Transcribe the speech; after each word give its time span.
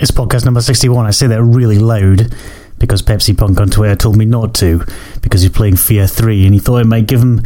It's 0.00 0.10
podcast 0.10 0.46
number 0.46 0.62
61. 0.62 1.04
I 1.04 1.10
say 1.10 1.26
that 1.26 1.42
really 1.42 1.78
loud 1.78 2.34
because 2.78 3.02
Pepsi 3.02 3.36
Punk 3.36 3.60
on 3.60 3.68
Twitter 3.68 3.94
told 3.94 4.16
me 4.16 4.24
not 4.24 4.54
to 4.54 4.82
because 5.20 5.42
he's 5.42 5.50
playing 5.50 5.76
Fear 5.76 6.06
3 6.06 6.46
and 6.46 6.54
he 6.54 6.58
thought 6.58 6.78
it 6.78 6.86
might 6.86 7.06
give 7.06 7.20
him 7.20 7.42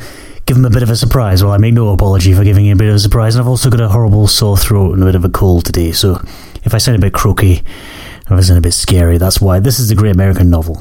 give 0.46 0.56
him 0.56 0.64
a 0.64 0.70
bit 0.70 0.84
of 0.84 0.88
a 0.88 0.94
surprise. 0.94 1.42
Well, 1.42 1.52
I 1.52 1.58
make 1.58 1.74
no 1.74 1.88
apology 1.88 2.32
for 2.32 2.44
giving 2.44 2.66
him 2.66 2.76
a 2.76 2.78
bit 2.78 2.90
of 2.90 2.94
a 2.94 3.00
surprise, 3.00 3.34
and 3.34 3.42
I've 3.42 3.48
also 3.48 3.70
got 3.70 3.80
a 3.80 3.88
horrible 3.88 4.28
sore 4.28 4.56
throat 4.56 4.92
and 4.92 5.02
a 5.02 5.06
bit 5.06 5.16
of 5.16 5.24
a 5.24 5.30
cold 5.30 5.64
today, 5.64 5.90
so 5.90 6.24
if 6.62 6.74
I 6.74 6.78
sound 6.78 6.96
a 6.96 7.00
bit 7.00 7.12
croaky, 7.12 7.54
if 7.54 8.30
I 8.30 8.40
sound 8.40 8.58
a 8.58 8.62
bit 8.62 8.74
scary, 8.74 9.18
that's 9.18 9.40
why. 9.40 9.58
This 9.58 9.80
is 9.80 9.88
the 9.88 9.96
Great 9.96 10.14
American 10.14 10.48
Novel. 10.48 10.80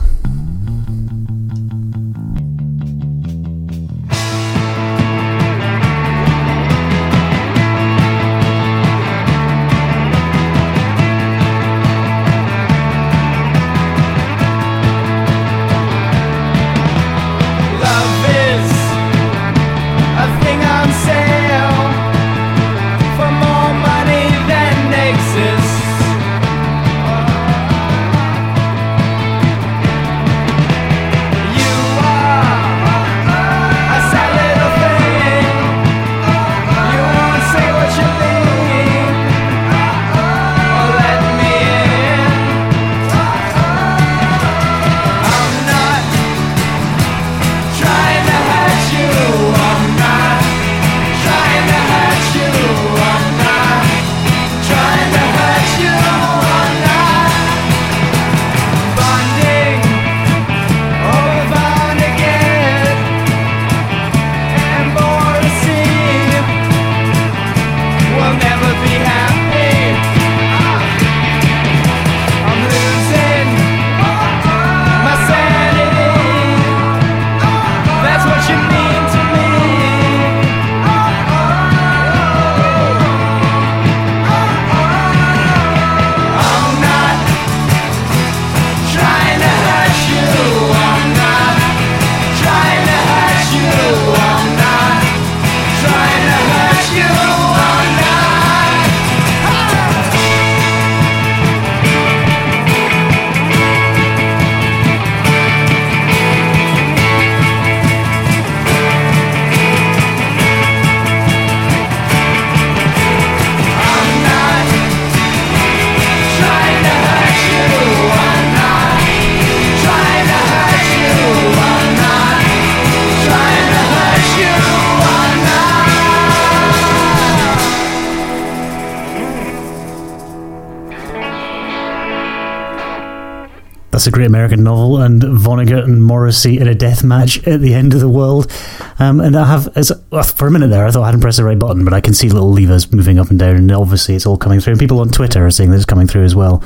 That's 134.03 134.09
a 134.09 134.19
great 134.19 134.28
American 134.28 134.66
novel, 134.66 135.02
and 135.02 135.22
Vonnegut 135.22 135.86
and 135.86 136.03
Morrissey 136.03 136.59
in 136.59 136.68
a 136.68 136.75
death 136.75 137.06
match 137.06 137.41
at 137.47 137.62
the 137.62 137.74
end 137.74 137.94
of 137.94 138.02
the 138.02 138.09
world. 138.09 138.52
Um, 139.00 139.22
and 139.22 139.34
I 139.34 139.46
have, 139.46 139.69
as, 139.78 139.94
for 140.36 140.46
a 140.46 140.52
minute 140.52 140.68
there, 140.68 140.86
I 140.86 140.91
thought 140.91 141.03
I 141.03 141.06
hadn't 141.06 141.22
pressed 141.22 141.38
the 141.38 141.46
right 141.46 141.58
button, 141.58 141.86
but 141.86 141.94
I 141.94 142.02
can 142.02 142.13
see 142.13 142.28
little 142.28 142.52
levers 142.52 142.92
moving 142.92 143.18
up 143.18 143.30
and 143.30 143.40
down, 143.40 143.56
and 143.56 143.72
obviously 143.72 144.16
it's 144.16 144.25
all 144.25 144.36
coming 144.36 144.59
through. 144.59 144.72
And 144.72 144.80
people 144.81 145.00
on 145.00 145.08
Twitter 145.08 145.46
are 145.46 145.52
saying 145.52 145.69
that 145.69 145.78
it's 145.78 145.86
coming 145.86 146.06
through 146.06 146.25
as 146.25 146.36
well. 146.36 146.62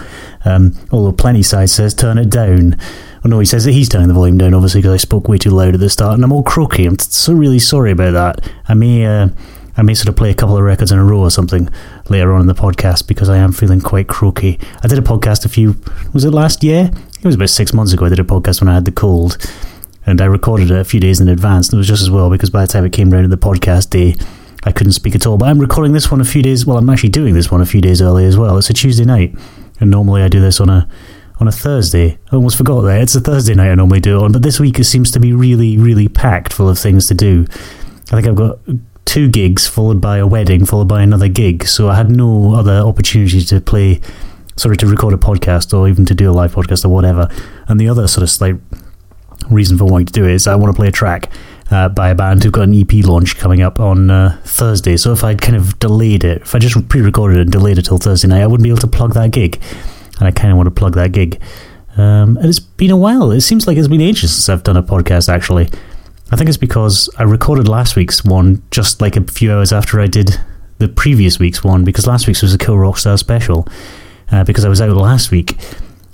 Um, 0.46 0.74
although 0.92 1.12
Plenty 1.12 1.44
Side 1.44 1.70
says 1.70 1.94
turn 1.94 2.18
it 2.18 2.31
down. 2.31 2.76
Oh 3.24 3.30
no, 3.30 3.38
he 3.38 3.46
says 3.46 3.66
that 3.66 3.74
he's 3.74 3.88
turning 3.88 4.08
the 4.08 4.16
volume 4.16 4.40
down, 4.40 4.56
obviously, 4.56 4.81
because 4.81 4.96
I 4.96 4.97
spoke 4.97 5.28
way 5.28 5.38
too 5.38 5.52
loud 5.52 5.76
at 5.76 5.80
the 5.80 5.92
start, 5.92 6.16
and 6.16 6.24
I'm 6.24 6.31
all 6.31 6.42
croaky. 6.42 6.88
I'm 6.88 6.97
so 6.97 7.34
really 7.34 7.59
sorry 7.59 7.92
about 7.92 8.14
that. 8.14 8.52
I 8.68 8.74
may. 8.74 9.06
Uh, 9.06 9.30
I 9.80 9.84
may 9.84 9.94
sort 9.94 10.09
of 10.09 10.16
play 10.16 10.31
a 10.31 10.34
couple 10.34 10.58
of 10.58 10.64
records 10.64 10.92
in 10.92 10.97
a 10.97 11.06
row 11.06 11.20
or 11.20 11.30
something 11.30 11.70
later 12.09 12.34
on 12.34 12.42
in 12.42 12.47
the 12.47 12.56
podcast 12.56 13.08
because 13.08 13.30
I 13.30 13.38
am 13.38 13.52
feeling 13.52 13.80
quite 13.80 14.08
croaky. 14.08 14.59
I 14.81 14.88
did 14.88 14.97
a 14.97 15.03
podcast 15.03 15.46
a 15.46 15.50
few, 15.50 15.76
was 16.14 16.26
it 16.26 16.31
last 16.31 16.64
year? 16.64 16.90
It 17.19 17.25
was 17.25 17.35
about 17.35 17.50
six 17.50 17.73
months 17.73 17.94
ago. 17.94 18.05
I 18.05 18.09
did 18.09 18.19
a 18.19 18.23
podcast 18.23 18.61
when 18.61 18.69
I 18.69 18.75
had 18.75 18.85
the 18.85 18.91
cold 18.91 19.38
and 20.05 20.22
I 20.22 20.25
recorded 20.25 20.72
it 20.72 20.79
a 20.79 20.83
few 20.83 21.00
days 21.00 21.19
in 21.19 21.28
advance. 21.28 21.69
And 21.69 21.75
it 21.75 21.78
was 21.78 21.88
just 21.88 22.01
as 22.01 22.11
well 22.11 22.29
because 22.29 22.50
by 22.50 22.61
the 22.61 22.72
time 22.72 22.85
it 22.85 22.94
came 22.94 23.13
around 23.13 23.23
to 23.23 23.29
the 23.29 23.38
podcast 23.38 23.89
day, 23.89 24.16
I 24.63 24.72
couldn't 24.72 24.94
speak 24.94 25.16
at 25.16 25.25
all. 25.25 25.38
But 25.38 25.50
I'm 25.50 25.59
recording 25.59 25.94
this 25.94 26.11
one 26.11 26.22
a 26.22 26.25
few 26.25 26.41
days, 26.41 26.66
well, 26.66 26.78
I'm 26.78 26.89
actually 26.89 27.09
doing 27.09 27.33
this 27.33 27.51
one 27.51 27.61
a 27.61 27.66
few 27.66 27.81
days 27.81 28.01
early 28.01 28.25
as 28.25 28.38
well. 28.38 28.57
It's 28.57 28.69
a 28.69 28.73
Tuesday 28.73 29.05
night. 29.05 29.35
And 29.79 29.89
normally 29.89 30.22
I 30.22 30.28
do 30.28 30.39
this 30.39 30.59
on 30.59 30.69
a 30.69 30.88
on 31.39 31.47
a 31.47 31.51
Thursday. 31.51 32.17
I 32.31 32.35
almost 32.35 32.57
forgot 32.57 32.81
that. 32.81 33.01
It's 33.01 33.16
a 33.16 33.22
Thursday 33.22 33.53
night 33.53 33.72
I 33.72 33.75
normally 33.75 33.99
do 33.99 34.17
it 34.17 34.23
on, 34.23 34.31
but 34.31 34.41
this 34.41 34.59
week 34.59 34.79
it 34.79 34.85
seems 34.85 35.11
to 35.11 35.19
be 35.19 35.34
really, 35.34 35.78
really 35.78 36.07
packed 36.07 36.51
full 36.51 36.67
of 36.67 36.79
things 36.79 37.07
to 37.07 37.13
do. 37.13 37.45
I 38.11 38.16
think 38.16 38.28
I've 38.28 38.35
got 38.35 38.59
two 39.05 39.29
gigs 39.29 39.66
followed 39.66 40.01
by 40.01 40.17
a 40.17 40.28
wedding 40.28 40.66
followed 40.66 40.88
by 40.89 41.01
another 41.01 41.29
gig 41.29 41.66
so 41.66 41.88
i 41.88 41.95
had 41.95 42.11
no 42.11 42.53
other 42.53 42.73
opportunity 42.73 43.41
to 43.41 43.61
play 43.61 44.01
sorry 44.57 44.78
to 44.78 44.88
record 44.88 45.13
a 45.13 45.18
podcast 45.18 45.78
or 45.78 45.88
even 45.88 46.06
to 46.06 46.16
do 46.16 46.29
a 46.29 46.34
live 46.34 46.53
podcast 46.53 46.84
or 46.84 46.90
whatever. 46.90 47.29
And 47.68 47.79
the 47.79 47.88
other 47.90 48.07
sort 48.07 48.23
of 48.23 48.29
slight 48.29 48.56
reason 49.50 49.78
for 49.78 49.85
wanting 49.85 50.07
to 50.07 50.13
do 50.13 50.25
it 50.25 50.31
is 50.31 50.47
i 50.47 50.56
want 50.56 50.73
to 50.73 50.75
play 50.75 50.88
a 50.88 50.91
track 50.91 51.31
uh, 51.72 51.90
by 51.90 52.09
a 52.09 52.16
band 52.16 52.44
who've 52.44 52.53
got 52.53 52.63
an 52.63 52.73
ep 52.73 52.91
launch 53.06 53.38
coming 53.38 53.62
up 53.62 53.79
on 53.79 54.09
uh, 54.09 54.40
thursday. 54.44 54.97
So 54.97 55.12
if 55.12 55.23
i'd 55.23 55.41
kind 55.41 55.56
of 55.56 55.78
delayed 55.79 56.23
it 56.23 56.41
if 56.41 56.56
i 56.56 56.59
just 56.59 56.88
pre-recorded 56.90 57.38
it 57.38 57.41
and 57.41 57.51
delayed 57.51 57.78
it 57.78 57.84
till 57.84 57.97
thursday 57.97 58.28
night 58.28 58.41
i 58.41 58.47
wouldn't 58.47 58.63
be 58.63 58.69
able 58.69 58.81
to 58.81 58.88
plug 58.88 59.13
that 59.13 59.31
gig. 59.31 59.62
And 60.19 60.28
i 60.28 60.31
kind 60.31 60.51
of 60.51 60.57
want 60.57 60.67
to 60.67 60.72
plug 60.72 60.96
that 60.96 61.12
gig. 61.12 61.41
Um, 61.96 62.38
and 62.38 62.46
it's 62.46 62.59
been 62.59 62.91
a 62.91 62.97
while. 62.97 63.31
It 63.31 63.41
seems 63.41 63.66
like 63.66 63.75
it's 63.78 63.88
been 63.88 64.01
ages 64.01 64.31
since 64.34 64.50
i've 64.50 64.63
done 64.63 64.78
a 64.78 64.84
podcast 64.84 65.29
actually. 65.29 65.69
I 66.31 66.35
think 66.35 66.50
it's 66.50 66.57
because 66.57 67.09
I 67.17 67.23
recorded 67.23 67.69
last 67.69 67.96
week's 67.96 68.25
one 68.25 68.62
just 68.69 69.00
like 69.01 69.16
a 69.16 69.23
few 69.23 69.51
hours 69.53 69.72
after 69.72 70.01
I 70.01 70.07
did 70.07 70.38
the 70.78 70.90
previous 70.90 71.40
week's 71.40 71.63
one 71.63 71.85
because 71.85 72.06
last 72.06 72.28
week's 72.28 72.41
was 72.41 72.53
a 72.53 72.57
Kill 72.57 72.78
Rock 72.78 72.97
Stars 72.97 73.22
special 73.22 73.67
uh, 74.32 74.44
because 74.44 74.66
I 74.66 74.70
was 74.70 74.82
out 74.82 74.90
last 74.96 75.32
week. 75.32 75.58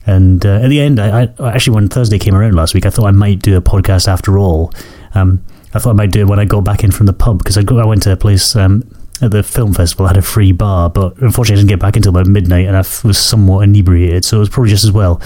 And 0.06 0.46
uh, 0.46 0.59
at 0.62 0.69
the 0.69 0.81
end, 0.81 1.00
I, 1.00 1.29
I, 1.40 1.53
actually 1.53 1.75
when 1.75 1.88
Thursday 1.88 2.19
came 2.19 2.35
around 2.35 2.56
last 2.56 2.74
week, 2.74 2.85
I 2.85 2.90
thought 2.90 3.06
I 3.06 3.12
might 3.12 3.40
do 3.40 3.56
a 3.56 3.62
podcast 3.62 4.07
after 4.07 4.38
all. 4.38 4.74
Um, 5.16 5.44
I 5.74 5.79
thought 5.79 5.91
I 5.91 5.94
might 5.94 6.12
do 6.12 6.22
it 6.22 6.28
when 6.28 6.40
I 6.40 6.46
got 6.46 6.63
back 6.63 6.84
in 6.84 6.91
from 6.91 7.06
the 7.06 7.13
pub 7.13 7.40
because 7.40 7.57
I, 7.57 7.62
I 7.62 7.85
went 7.85 8.03
to 8.03 8.12
a 8.12 8.18
place 8.18 8.56
um, 8.56 8.84
at 9.22 9.31
the 9.31 9.44
film 9.44 9.74
festival. 9.74 10.06
I 10.06 10.09
had 10.09 10.18
a 10.18 10.22
free 10.22 10.51
bar, 10.51 10.90
but 10.90 11.18
unfortunately, 11.19 11.59
I 11.59 11.62
didn't 11.62 11.69
get 11.69 11.79
back 11.79 11.96
until 11.96 12.09
about 12.09 12.28
midnight, 12.28 12.68
and 12.68 12.75
I 12.75 12.79
was 12.79 13.18
somewhat 13.18 13.62
inebriated, 13.62 14.25
so 14.25 14.38
it 14.38 14.40
was 14.41 14.50
probably 14.50 14.72
just 14.72 14.83
as 14.83 14.92
well 14.92 15.21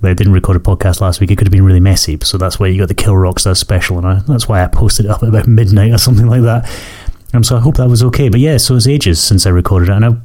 they 0.00 0.14
didn't 0.14 0.32
record 0.32 0.56
a 0.56 0.60
podcast 0.60 1.00
last 1.00 1.20
week, 1.20 1.30
it 1.30 1.36
could 1.36 1.46
have 1.46 1.52
been 1.52 1.64
really 1.64 1.80
messy. 1.80 2.18
So 2.22 2.38
that's 2.38 2.58
why 2.58 2.68
you 2.68 2.78
got 2.78 2.88
the 2.88 2.94
Kill 2.94 3.16
Rock 3.16 3.38
Stars 3.38 3.58
special, 3.58 3.98
and 3.98 4.06
I, 4.06 4.14
that's 4.20 4.48
why 4.48 4.62
I 4.62 4.66
posted 4.66 5.06
it 5.06 5.10
up 5.10 5.22
at 5.22 5.28
about 5.28 5.46
midnight 5.48 5.92
or 5.92 5.98
something 5.98 6.26
like 6.26 6.42
that. 6.42 6.70
Um, 7.32 7.44
so 7.44 7.56
I 7.56 7.60
hope 7.60 7.76
that 7.76 7.88
was 7.88 8.02
okay. 8.04 8.28
But 8.28 8.40
yeah, 8.40 8.56
so 8.56 8.76
it's 8.76 8.86
ages 8.86 9.22
since 9.22 9.46
I 9.46 9.50
recorded 9.50 9.88
it, 9.88 9.92
and 9.92 10.04
I, 10.04 10.16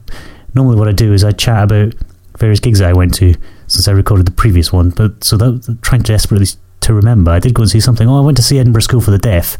normally 0.56 0.78
what 0.78 0.88
I 0.88 0.94
do 0.94 1.14
is 1.14 1.24
I 1.24 1.32
chat 1.32 1.64
about 1.64 1.94
various 2.38 2.60
gigs 2.60 2.80
that 2.80 2.90
I 2.90 2.94
went 2.94 3.14
to 3.16 3.34
since 3.68 3.88
I 3.88 3.92
recorded 3.92 4.26
the 4.26 4.32
previous 4.32 4.72
one. 4.72 4.90
But 4.90 5.24
so 5.24 5.38
that 5.38 5.78
trying 5.82 6.02
desperately 6.02 6.48
to 6.82 6.94
remember, 6.94 7.32
I 7.32 7.40
did 7.40 7.54
go 7.54 7.64
and 7.64 7.72
see 7.72 7.80
something. 7.80 8.08
Oh, 8.08 8.18
I 8.18 8.26
went 8.26 8.38
to 8.38 8.44
see 8.44 8.60
Edinburgh 8.60 8.82
School 8.82 9.02
for 9.02 9.12
the 9.12 9.18
Deaf 9.18 9.58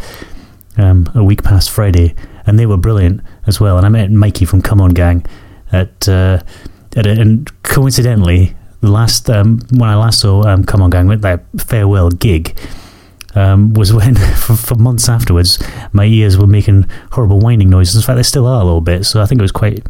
um, 0.78 1.10
a 1.16 1.24
week 1.24 1.44
past 1.44 1.70
Friday, 1.70 2.16
and 2.46 2.60
they 2.60 2.66
were 2.66 2.78
brilliant 2.78 3.22
as 3.48 3.60
well. 3.60 3.78
And 3.78 3.86
I 3.86 3.90
met 3.90 4.12
Mikey 4.12 4.46
from 4.46 4.62
Come 4.62 4.82
On 4.82 4.92
Gang 4.92 5.26
at 5.72 6.08
uh, 6.08 6.42
at 6.96 7.06
a, 7.06 7.12
and 7.12 7.52
coincidentally 7.64 8.56
the 8.82 8.92
last 8.92 9.30
um, 9.30 9.60
when 9.72 9.90
I 9.90 9.96
last 9.96 10.20
saw 10.20 10.44
um, 10.44 10.64
Come 10.64 10.82
On 10.82 10.90
Gang 10.90 11.08
with 11.08 11.22
that 11.22 11.44
farewell 11.58 12.10
gig 12.10 12.58
um, 13.36 13.74
was 13.74 13.94
when 13.94 14.16
for, 14.36 14.56
for, 14.56 14.76
months 14.76 15.10
afterwards 15.10 15.62
my 15.92 16.06
ears 16.06 16.38
were 16.38 16.48
making 16.48 16.88
horrible 17.12 17.40
whining 17.40 17.70
noises. 17.70 17.96
In 17.96 18.02
fact, 18.02 18.18
they 18.18 18.24
still 18.24 18.48
are 18.48 18.62
a 18.62 18.64
little 18.64 18.82
bit. 18.82 19.06
So 19.06 19.22
I 19.22 19.26
think 19.26 19.40
it 19.40 19.42
was 19.42 19.52
quite 19.52 19.86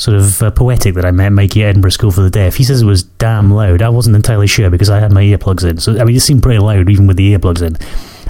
sort 0.00 0.16
of 0.16 0.42
uh, 0.42 0.50
poetic 0.50 0.94
that 0.94 1.04
I 1.04 1.10
met 1.10 1.30
at 1.38 1.56
Edinburgh 1.58 1.90
School 1.90 2.10
for 2.10 2.22
the 2.22 2.30
Deaf. 2.30 2.56
He 2.56 2.64
says 2.64 2.80
it 2.80 2.86
was 2.86 3.02
damn 3.02 3.50
loud. 3.50 3.82
I 3.82 3.90
wasn't 3.90 4.16
entirely 4.16 4.46
sure 4.46 4.70
because 4.70 4.88
I 4.88 4.98
had 4.98 5.12
my 5.12 5.22
earplugs 5.22 5.68
in. 5.68 5.76
So 5.76 6.00
I 6.00 6.04
mean, 6.04 6.16
it 6.16 6.20
seemed 6.20 6.42
pretty 6.42 6.58
loud 6.58 6.88
even 6.88 7.06
with 7.06 7.18
the 7.18 7.34
earplugs 7.34 7.60
in, 7.60 7.76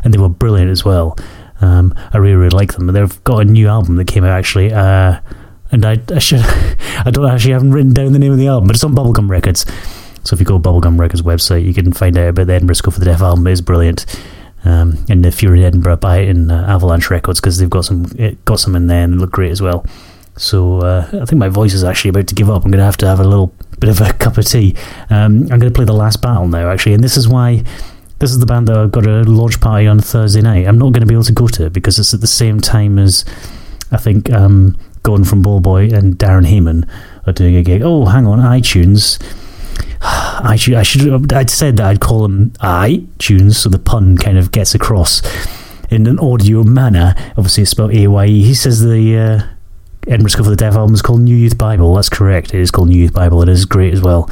and 0.02 0.12
they 0.12 0.18
were 0.18 0.28
brilliant 0.28 0.72
as 0.72 0.84
well. 0.84 1.16
Um, 1.60 1.94
I 2.12 2.18
really 2.18 2.34
really 2.34 2.50
like 2.50 2.72
them. 2.72 2.88
They've 2.88 3.24
got 3.24 3.42
a 3.42 3.44
new 3.44 3.68
album 3.68 3.96
that 3.96 4.08
came 4.08 4.24
out 4.24 4.36
actually. 4.36 4.72
Uh, 4.72 5.20
and 5.70 5.86
I, 5.86 5.98
I 6.08 6.18
should 6.18 6.40
I 6.44 7.10
don't 7.12 7.30
actually 7.30 7.52
haven't 7.52 7.70
written 7.70 7.94
down 7.94 8.12
the 8.12 8.18
name 8.18 8.32
of 8.32 8.38
the 8.38 8.48
album, 8.48 8.66
but 8.66 8.74
it's 8.74 8.82
on 8.82 8.96
Bubblegum 8.96 9.30
Records. 9.30 9.64
So 10.24 10.34
if 10.34 10.40
you 10.40 10.46
go 10.46 10.58
to 10.58 10.68
Bubblegum 10.68 10.98
Records 10.98 11.22
website, 11.22 11.64
you 11.64 11.72
can 11.72 11.92
find 11.92 12.18
out 12.18 12.30
about 12.30 12.48
the 12.48 12.54
Edinburgh 12.54 12.74
School 12.74 12.92
for 12.92 12.98
the 12.98 13.06
Deaf 13.06 13.20
album. 13.20 13.46
It 13.46 13.52
is 13.52 13.62
brilliant. 13.62 14.04
Um, 14.64 15.02
and 15.08 15.24
if 15.24 15.40
you're 15.40 15.54
in 15.54 15.62
Edinburgh, 15.62 15.96
buy 15.98 16.18
it 16.18 16.30
in 16.30 16.50
uh, 16.50 16.66
Avalanche 16.68 17.10
Records 17.10 17.40
because 17.40 17.58
they've 17.58 17.70
got 17.70 17.84
some 17.84 18.06
got 18.44 18.58
some 18.58 18.74
in 18.74 18.88
there 18.88 19.04
and 19.04 19.20
look 19.20 19.30
great 19.30 19.52
as 19.52 19.62
well. 19.62 19.86
So 20.36 20.80
uh, 20.80 21.06
I 21.12 21.24
think 21.24 21.38
my 21.38 21.48
voice 21.48 21.74
is 21.74 21.84
actually 21.84 22.10
about 22.10 22.26
to 22.28 22.34
give 22.34 22.48
up. 22.48 22.64
I'm 22.64 22.70
going 22.70 22.78
to 22.78 22.84
have 22.84 22.96
to 22.98 23.06
have 23.06 23.20
a 23.20 23.24
little 23.24 23.54
bit 23.78 23.90
of 23.90 24.00
a 24.00 24.12
cup 24.14 24.38
of 24.38 24.46
tea. 24.46 24.74
Um, 25.10 25.42
I'm 25.42 25.58
going 25.58 25.60
to 25.60 25.70
play 25.70 25.84
the 25.84 25.92
last 25.92 26.22
battle 26.22 26.48
now, 26.48 26.70
actually, 26.70 26.94
and 26.94 27.04
this 27.04 27.16
is 27.16 27.28
why 27.28 27.62
this 28.20 28.30
is 28.30 28.38
the 28.38 28.46
band 28.46 28.68
that 28.68 28.76
I've 28.76 28.92
got 28.92 29.06
a 29.06 29.22
launch 29.22 29.60
party 29.60 29.86
on 29.86 29.98
Thursday 29.98 30.42
night. 30.42 30.66
I'm 30.66 30.78
not 30.78 30.92
going 30.92 31.00
to 31.00 31.06
be 31.06 31.14
able 31.14 31.24
to 31.24 31.32
go 31.32 31.48
to 31.48 31.66
it 31.66 31.72
because 31.72 31.98
it's 31.98 32.14
at 32.14 32.20
the 32.20 32.26
same 32.26 32.60
time 32.60 32.98
as 32.98 33.24
I 33.90 33.96
think 33.96 34.30
um, 34.30 34.76
Gordon 35.02 35.24
from 35.24 35.42
Ballboy 35.42 35.92
and 35.92 36.18
Darren 36.18 36.46
Hayman 36.46 36.86
are 37.26 37.32
doing 37.32 37.56
a 37.56 37.62
gig. 37.62 37.82
Oh, 37.82 38.06
hang 38.06 38.26
on, 38.26 38.40
Aye 38.40 38.60
Tunes. 38.60 39.18
I 40.02 40.56
should, 40.56 40.74
I 40.74 40.82
should, 40.82 41.32
I'd 41.32 41.50
said 41.50 41.76
that 41.78 41.86
I'd 41.86 42.00
call 42.00 42.22
them 42.22 42.52
Aye 42.60 43.04
Tunes, 43.18 43.58
so 43.58 43.68
the 43.68 43.78
pun 43.78 44.16
kind 44.16 44.38
of 44.38 44.52
gets 44.52 44.74
across 44.74 45.22
in 45.90 46.06
an 46.06 46.18
audio 46.18 46.62
manner. 46.62 47.14
Obviously, 47.36 47.62
it's 47.62 47.70
spelled 47.72 47.94
A 47.94 48.06
Y 48.06 48.26
E. 48.26 48.44
He 48.44 48.54
says 48.54 48.82
the 48.82 49.18
uh, 49.18 49.42
Edinburgh 50.06 50.30
School 50.30 50.44
for 50.44 50.50
the 50.50 50.56
Deaf 50.56 50.74
album 50.74 50.94
is 50.94 51.02
called 51.02 51.20
New 51.20 51.36
Youth 51.36 51.58
Bible. 51.58 51.94
That's 51.94 52.08
correct. 52.08 52.54
It 52.54 52.60
is 52.60 52.70
called 52.70 52.88
New 52.88 52.98
Youth 52.98 53.12
Bible. 53.12 53.42
It 53.42 53.48
is 53.48 53.64
great 53.64 53.92
as 53.92 54.00
well. 54.00 54.30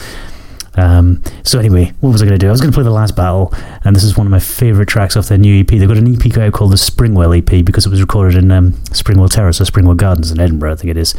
Um, 0.74 1.22
so 1.42 1.58
anyway, 1.58 1.92
what 2.00 2.12
was 2.12 2.22
I 2.22 2.26
going 2.26 2.38
to 2.38 2.44
do? 2.44 2.48
I 2.48 2.52
was 2.52 2.60
going 2.60 2.70
to 2.70 2.74
play 2.74 2.84
the 2.84 2.90
last 2.90 3.16
battle, 3.16 3.52
and 3.84 3.96
this 3.96 4.04
is 4.04 4.16
one 4.16 4.26
of 4.26 4.30
my 4.30 4.38
favourite 4.38 4.88
tracks 4.88 5.16
off 5.16 5.28
their 5.28 5.38
new 5.38 5.60
EP. 5.60 5.66
They've 5.66 5.88
got 5.88 5.96
an 5.96 6.14
EP 6.14 6.36
out 6.38 6.52
called 6.52 6.72
the 6.72 6.76
Springwell 6.76 7.36
EP 7.36 7.64
because 7.64 7.84
it 7.84 7.90
was 7.90 8.00
recorded 8.00 8.36
in 8.36 8.50
um, 8.52 8.72
Springwell 8.90 9.30
Terrace 9.30 9.60
or 9.60 9.64
Springwell 9.64 9.96
Gardens 9.96 10.30
in 10.30 10.38
Edinburgh, 10.38 10.72
I 10.72 10.76
think 10.76 10.92
it 10.92 10.96
is. 10.96 11.14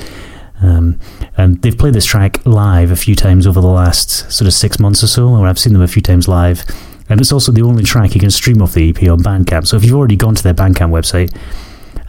Um, 0.61 0.99
and 1.37 1.61
they've 1.61 1.77
played 1.77 1.93
this 1.93 2.05
track 2.05 2.45
live 2.45 2.91
a 2.91 2.95
few 2.95 3.15
times 3.15 3.47
over 3.47 3.61
the 3.61 3.67
last 3.67 4.31
sort 4.31 4.47
of 4.47 4.53
six 4.53 4.79
months 4.79 5.03
or 5.03 5.07
so, 5.07 5.35
and 5.35 5.47
I've 5.47 5.59
seen 5.59 5.73
them 5.73 5.81
a 5.81 5.87
few 5.87 6.01
times 6.01 6.27
live. 6.27 6.63
And 7.09 7.19
it's 7.19 7.31
also 7.31 7.51
the 7.51 7.61
only 7.63 7.83
track 7.83 8.13
you 8.13 8.21
can 8.21 8.31
stream 8.31 8.61
off 8.61 8.73
the 8.73 8.89
EP 8.89 9.09
on 9.09 9.19
Bandcamp. 9.19 9.67
So 9.67 9.77
if 9.77 9.83
you've 9.83 9.95
already 9.95 10.15
gone 10.15 10.35
to 10.35 10.43
their 10.43 10.53
Bandcamp 10.53 10.91
website 10.91 11.35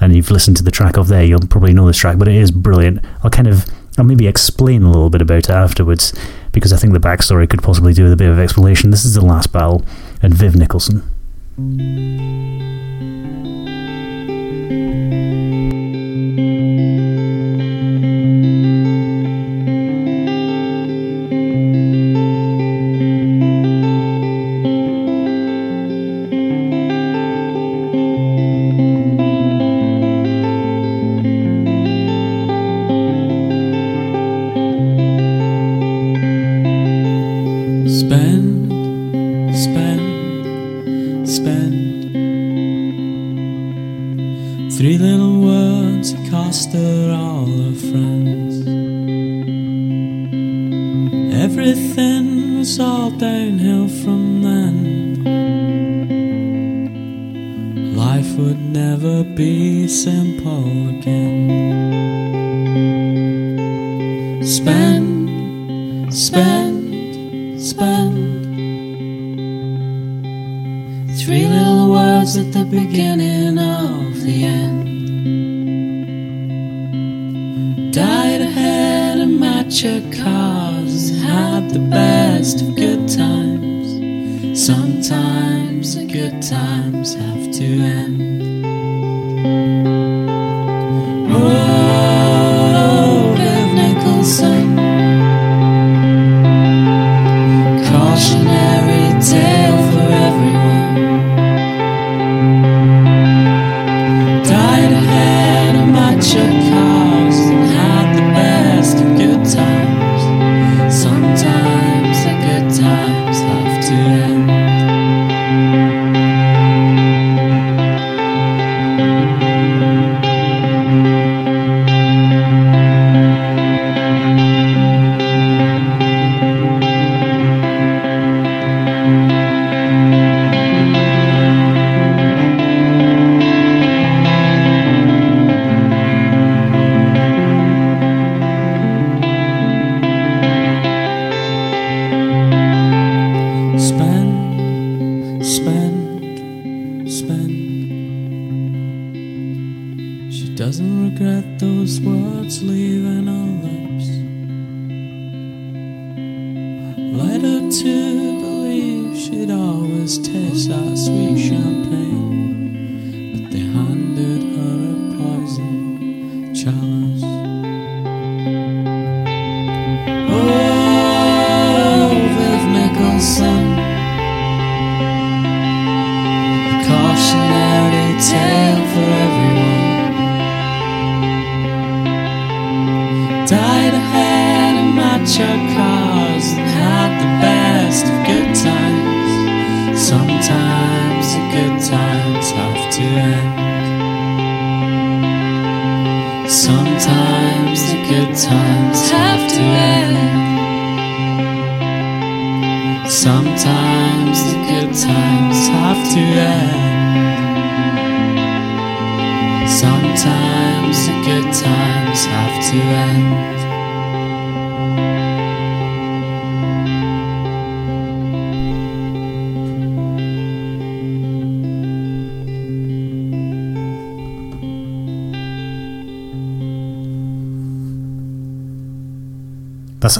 and 0.00 0.14
you've 0.14 0.30
listened 0.30 0.56
to 0.58 0.62
the 0.62 0.70
track 0.70 0.96
off 0.96 1.08
there, 1.08 1.24
you'll 1.24 1.40
probably 1.40 1.72
know 1.72 1.86
this 1.86 1.98
track, 1.98 2.18
but 2.18 2.28
it 2.28 2.34
is 2.34 2.50
brilliant. 2.50 3.04
I'll 3.22 3.30
kind 3.30 3.48
of, 3.48 3.66
I'll 3.98 4.04
maybe 4.04 4.26
explain 4.26 4.82
a 4.82 4.88
little 4.90 5.10
bit 5.10 5.22
about 5.22 5.44
it 5.44 5.50
afterwards 5.50 6.12
because 6.52 6.72
I 6.72 6.76
think 6.76 6.92
the 6.92 7.00
backstory 7.00 7.48
could 7.48 7.62
possibly 7.62 7.92
do 7.92 8.04
with 8.04 8.12
a 8.12 8.16
bit 8.16 8.30
of 8.30 8.38
explanation. 8.38 8.90
This 8.90 9.04
is 9.04 9.14
the 9.14 9.24
last 9.24 9.52
battle, 9.52 9.84
and 10.22 10.34
Viv 10.34 10.56
Nicholson. 10.56 11.02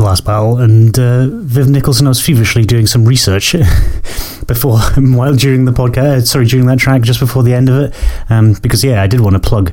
The 0.00 0.06
last 0.06 0.24
battle. 0.24 0.58
And 0.58 0.98
uh, 0.98 1.26
Viv 1.26 1.68
Nicholson, 1.68 2.06
I 2.06 2.10
was 2.10 2.24
feverishly 2.24 2.64
doing 2.64 2.86
some 2.86 3.04
research 3.04 3.52
before, 4.46 4.78
while 4.96 5.34
during 5.34 5.64
the 5.64 5.72
podcast, 5.72 6.26
sorry, 6.26 6.46
during 6.46 6.66
that 6.66 6.78
track, 6.78 7.02
just 7.02 7.20
before 7.20 7.42
the 7.42 7.54
end 7.54 7.68
of 7.68 7.76
it, 7.76 7.94
um, 8.30 8.54
because 8.62 8.82
yeah, 8.82 9.02
I 9.02 9.06
did 9.06 9.20
want 9.20 9.34
to 9.34 9.40
plug 9.40 9.72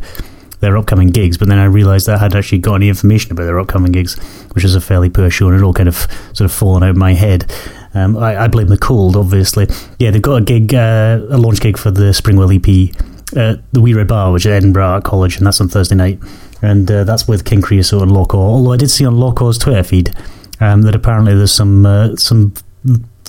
their 0.60 0.78
upcoming 0.78 1.10
gigs, 1.10 1.38
but 1.38 1.48
then 1.48 1.60
I 1.60 1.66
realised 1.66 2.08
that 2.08 2.16
I 2.16 2.20
had 2.20 2.36
actually 2.36 2.60
got 2.60 2.76
any 2.76 2.90
information 2.90 3.32
about 3.32 3.46
their 3.46 3.60
upcoming 3.60 3.92
gigs, 3.92 4.16
which 4.54 4.64
is 4.64 4.76
a 4.76 4.82
fairly 4.82 5.10
poor 5.10 5.30
show, 5.30 5.48
and 5.48 5.56
it 5.56 5.64
all 5.64 5.74
kind 5.74 5.90
of 5.90 6.08
sort 6.34 6.42
of 6.42 6.52
fallen 6.52 6.84
out 6.84 6.92
of 6.92 6.98
my 6.98 7.14
head. 7.14 7.52
Um, 7.94 8.18
I, 8.18 8.44
I, 8.44 8.48
blame 8.48 8.68
the 8.68 8.78
cold, 8.78 9.16
obviously. 9.16 9.68
Yeah, 10.00 10.12
they've 10.12 10.22
got 10.22 10.42
a 10.42 10.46
gig, 10.46 10.74
uh, 10.74 11.20
a 11.30 11.38
launch 11.38 11.62
gig 11.62 11.78
for 11.78 11.90
the 11.92 12.12
Springwell 12.12 12.56
EP, 12.56 12.96
uh, 13.36 13.62
the 13.72 13.82
Wee 13.82 13.94
Red 13.94 14.08
Bar, 14.08 14.32
which 14.32 14.46
is 14.46 14.52
Edinburgh 14.52 15.02
College, 15.02 15.38
and 15.38 15.48
that's 15.48 15.62
on 15.62 15.70
Thursday 15.70 15.96
night. 15.96 16.20
And 16.62 16.90
uh, 16.92 17.04
that's 17.04 17.28
with 17.28 17.46
King 17.46 17.62
Creosote 17.62 18.02
and 18.02 18.12
Loco. 18.12 18.38
Although 18.38 18.74
I 18.74 18.78
did 18.78 18.90
see 18.90 19.06
on 19.06 19.20
Loco's 19.20 19.58
Twitter 19.58 19.84
feed 19.84 20.16
um, 20.60 20.82
that 20.84 20.96
apparently 20.96 21.36
there's 21.36 21.52
some 21.52 21.86
uh, 21.86 22.16
some 22.16 22.54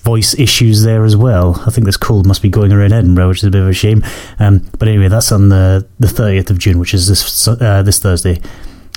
voice 0.02 0.35
issues 0.38 0.82
there 0.85 1.04
as 1.04 1.16
well. 1.16 1.62
I 1.66 1.70
think 1.70 1.85
this 1.85 1.97
cold 1.97 2.26
must 2.26 2.40
be 2.40 2.49
going 2.49 2.73
around 2.73 2.92
Edinburgh, 2.92 3.28
which 3.28 3.38
is 3.38 3.44
a 3.44 3.50
bit 3.50 3.62
of 3.62 3.68
a 3.68 3.73
shame. 3.73 4.02
Um, 4.38 4.66
but 4.78 4.88
anyway, 4.88 5.08
that's 5.08 5.32
on 5.32 5.49
the 5.49 5.87
the 5.99 6.06
30th 6.06 6.50
of 6.50 6.58
June, 6.58 6.78
which 6.78 6.94
is 6.94 7.08
this 7.08 7.47
uh, 7.47 7.82
this 7.82 7.99
Thursday. 7.99 8.40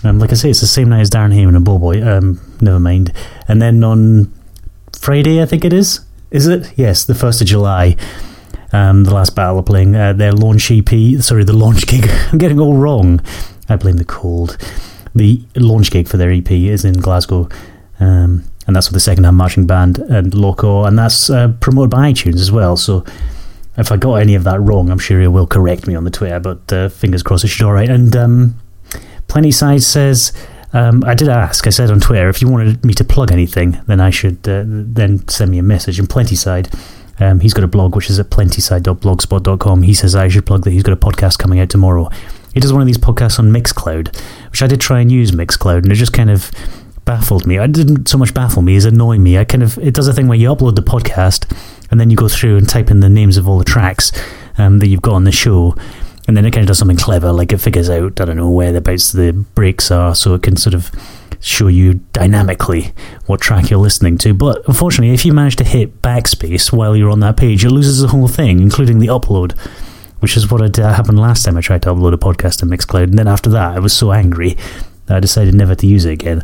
Um, 0.03 0.19
like 0.19 0.31
I 0.31 0.35
say, 0.35 0.49
it's 0.49 0.61
the 0.61 0.67
same 0.67 0.89
night 0.89 1.01
as 1.01 1.09
Darren 1.09 1.33
Hayman 1.33 1.55
and 1.55 1.65
Boy. 1.65 2.01
Um, 2.01 2.39
never 2.59 2.79
mind. 2.79 3.13
And 3.47 3.61
then 3.61 3.83
on 3.83 4.33
Friday, 4.99 5.41
I 5.41 5.45
think 5.45 5.63
it 5.63 5.73
is. 5.73 5.99
Is 6.31 6.47
it? 6.47 6.73
Yes, 6.75 7.05
the 7.05 7.13
first 7.13 7.41
of 7.41 7.47
July. 7.47 7.95
Um, 8.73 9.03
the 9.03 9.13
last 9.13 9.35
battle 9.35 9.59
are 9.59 9.63
playing 9.63 9.95
uh, 9.95 10.13
their 10.13 10.31
launch 10.31 10.71
EP. 10.71 10.89
Sorry, 11.19 11.43
the 11.43 11.53
launch 11.53 11.85
gig. 11.87 12.09
I'm 12.31 12.37
getting 12.37 12.59
all 12.59 12.77
wrong. 12.77 13.19
I 13.69 13.75
blame 13.75 13.97
the 13.97 14.05
cold. 14.05 14.57
The 15.13 15.41
launch 15.55 15.91
gig 15.91 16.07
for 16.07 16.17
their 16.17 16.31
EP 16.31 16.49
is 16.51 16.85
in 16.85 16.93
Glasgow. 16.93 17.49
Um, 17.99 18.45
and 18.67 18.75
that's 18.75 18.87
with 18.87 18.93
the 18.93 18.99
second 18.99 19.23
hand 19.23 19.37
marching 19.37 19.67
band 19.67 19.99
and 19.99 20.33
Loco, 20.33 20.85
and 20.85 20.97
that's 20.97 21.29
uh, 21.29 21.49
promoted 21.59 21.89
by 21.89 22.07
Aye 22.07 22.13
Tunes 22.13 22.41
as 22.41 22.51
well. 22.51 22.77
So 22.77 23.03
if 23.77 23.91
I 23.91 23.97
got 23.97 24.15
any 24.15 24.35
of 24.35 24.43
that 24.43 24.59
wrong, 24.61 24.89
I'm 24.89 24.99
sure 24.99 25.19
he 25.19 25.27
will 25.27 25.47
correct 25.47 25.87
me 25.87 25.95
on 25.95 26.03
the 26.03 26.11
Twitter. 26.11 26.39
But 26.39 26.71
uh, 26.71 26.89
fingers 26.89 27.23
crossed, 27.23 27.43
it 27.43 27.47
should 27.47 27.65
all 27.65 27.73
right. 27.73 27.89
And 27.89 28.15
um, 28.15 28.59
Plenty 29.27 29.51
Side 29.51 29.83
says. 29.83 30.33
Um, 30.73 31.03
I 31.03 31.15
did 31.15 31.27
ask. 31.27 31.67
I 31.67 31.69
said 31.69 31.91
on 31.91 31.99
Twitter 31.99 32.29
if 32.29 32.41
you 32.41 32.47
wanted 32.47 32.85
me 32.85 32.93
to 32.93 33.03
plug 33.03 33.29
anything, 33.29 33.81
then 33.87 33.99
I 33.99 34.09
should 34.09 34.47
uh, 34.47 34.63
then 34.65 35.27
send 35.27 35.51
me 35.51 35.57
a 35.57 35.63
message. 35.63 35.99
And 35.99 36.09
Plenty 36.09 36.37
Side, 36.37 36.69
um, 37.19 37.41
he's 37.41 37.53
got 37.53 37.65
a 37.65 37.67
blog 37.67 37.93
which 37.93 38.09
is 38.09 38.19
at 38.19 38.29
plentyside.blogspot.com. 38.29 39.81
He 39.81 39.93
says 39.93 40.15
I 40.15 40.29
should 40.29 40.45
plug 40.45 40.63
that 40.63 40.71
he's 40.71 40.83
got 40.83 40.93
a 40.93 40.95
podcast 40.95 41.39
coming 41.39 41.59
out 41.59 41.69
tomorrow. 41.69 42.09
He 42.53 42.59
does 42.59 42.73
one 42.73 42.81
of 42.81 42.87
these 42.87 42.97
podcasts 42.97 43.39
on 43.39 43.51
Mixcloud, 43.51 44.15
which 44.51 44.61
I 44.61 44.67
did 44.67 44.81
try 44.81 44.99
and 44.99 45.11
use 45.11 45.31
Mixcloud, 45.31 45.83
and 45.83 45.91
it 45.91 45.95
just 45.95 46.13
kind 46.13 46.29
of 46.29 46.51
baffled 47.05 47.47
me. 47.47 47.57
It 47.57 47.71
didn't 47.71 48.07
so 48.07 48.17
much 48.17 48.33
baffle 48.33 48.61
me 48.61 48.75
as 48.75 48.85
annoy 48.85 49.17
me. 49.17 49.37
I 49.37 49.45
kind 49.45 49.63
of 49.63 49.77
it 49.79 49.93
does 49.93 50.07
a 50.07 50.13
thing 50.13 50.27
where 50.27 50.37
you 50.37 50.49
upload 50.49 50.75
the 50.75 50.81
podcast 50.81 51.51
and 51.89 51.99
then 51.99 52.09
you 52.09 52.15
go 52.15 52.27
through 52.27 52.57
and 52.57 52.67
type 52.67 52.91
in 52.91 52.99
the 52.99 53.09
names 53.09 53.37
of 53.37 53.47
all 53.47 53.57
the 53.57 53.65
tracks 53.65 54.11
um, 54.57 54.79
that 54.79 54.87
you've 54.87 55.01
got 55.01 55.13
on 55.13 55.23
the 55.23 55.31
show, 55.31 55.75
and 56.27 56.37
then 56.37 56.45
it 56.45 56.51
kind 56.51 56.63
of 56.63 56.67
does 56.67 56.79
something 56.79 56.97
clever, 56.97 57.31
like 57.31 57.51
it 57.51 57.57
figures 57.57 57.89
out 57.89 58.21
I 58.21 58.25
don't 58.25 58.37
know 58.37 58.49
whereabouts 58.49 59.11
the 59.11 59.33
breaks 59.33 59.91
are, 59.91 60.15
so 60.15 60.33
it 60.33 60.43
can 60.43 60.57
sort 60.57 60.73
of 60.73 60.91
show 61.39 61.67
you 61.67 61.95
dynamically 62.13 62.93
what 63.25 63.41
track 63.41 63.69
you're 63.69 63.79
listening 63.79 64.17
to. 64.19 64.33
But 64.33 64.61
unfortunately, 64.67 65.13
if 65.13 65.25
you 65.25 65.33
manage 65.33 65.55
to 65.57 65.63
hit 65.63 66.01
backspace 66.01 66.71
while 66.71 66.95
you're 66.95 67.09
on 67.09 67.21
that 67.21 67.37
page, 67.37 67.65
it 67.65 67.71
loses 67.71 68.01
the 68.01 68.09
whole 68.09 68.27
thing, 68.27 68.59
including 68.59 68.99
the 68.99 69.07
upload. 69.07 69.57
Which 70.21 70.37
is 70.37 70.49
what 70.49 70.75
happened 70.75 71.19
last 71.19 71.43
time 71.43 71.57
I 71.57 71.61
tried 71.61 71.81
to 71.83 71.89
upload 71.89 72.13
a 72.13 72.17
podcast 72.17 72.57
to 72.59 72.65
Mixcloud, 72.65 73.03
and 73.03 73.19
then 73.19 73.27
after 73.27 73.49
that, 73.49 73.75
I 73.75 73.79
was 73.79 73.91
so 73.91 74.11
angry 74.11 74.55
that 75.07 75.17
I 75.17 75.19
decided 75.19 75.53
never 75.53 75.75
to 75.75 75.87
use 75.87 76.05
it 76.05 76.13
again. 76.13 76.43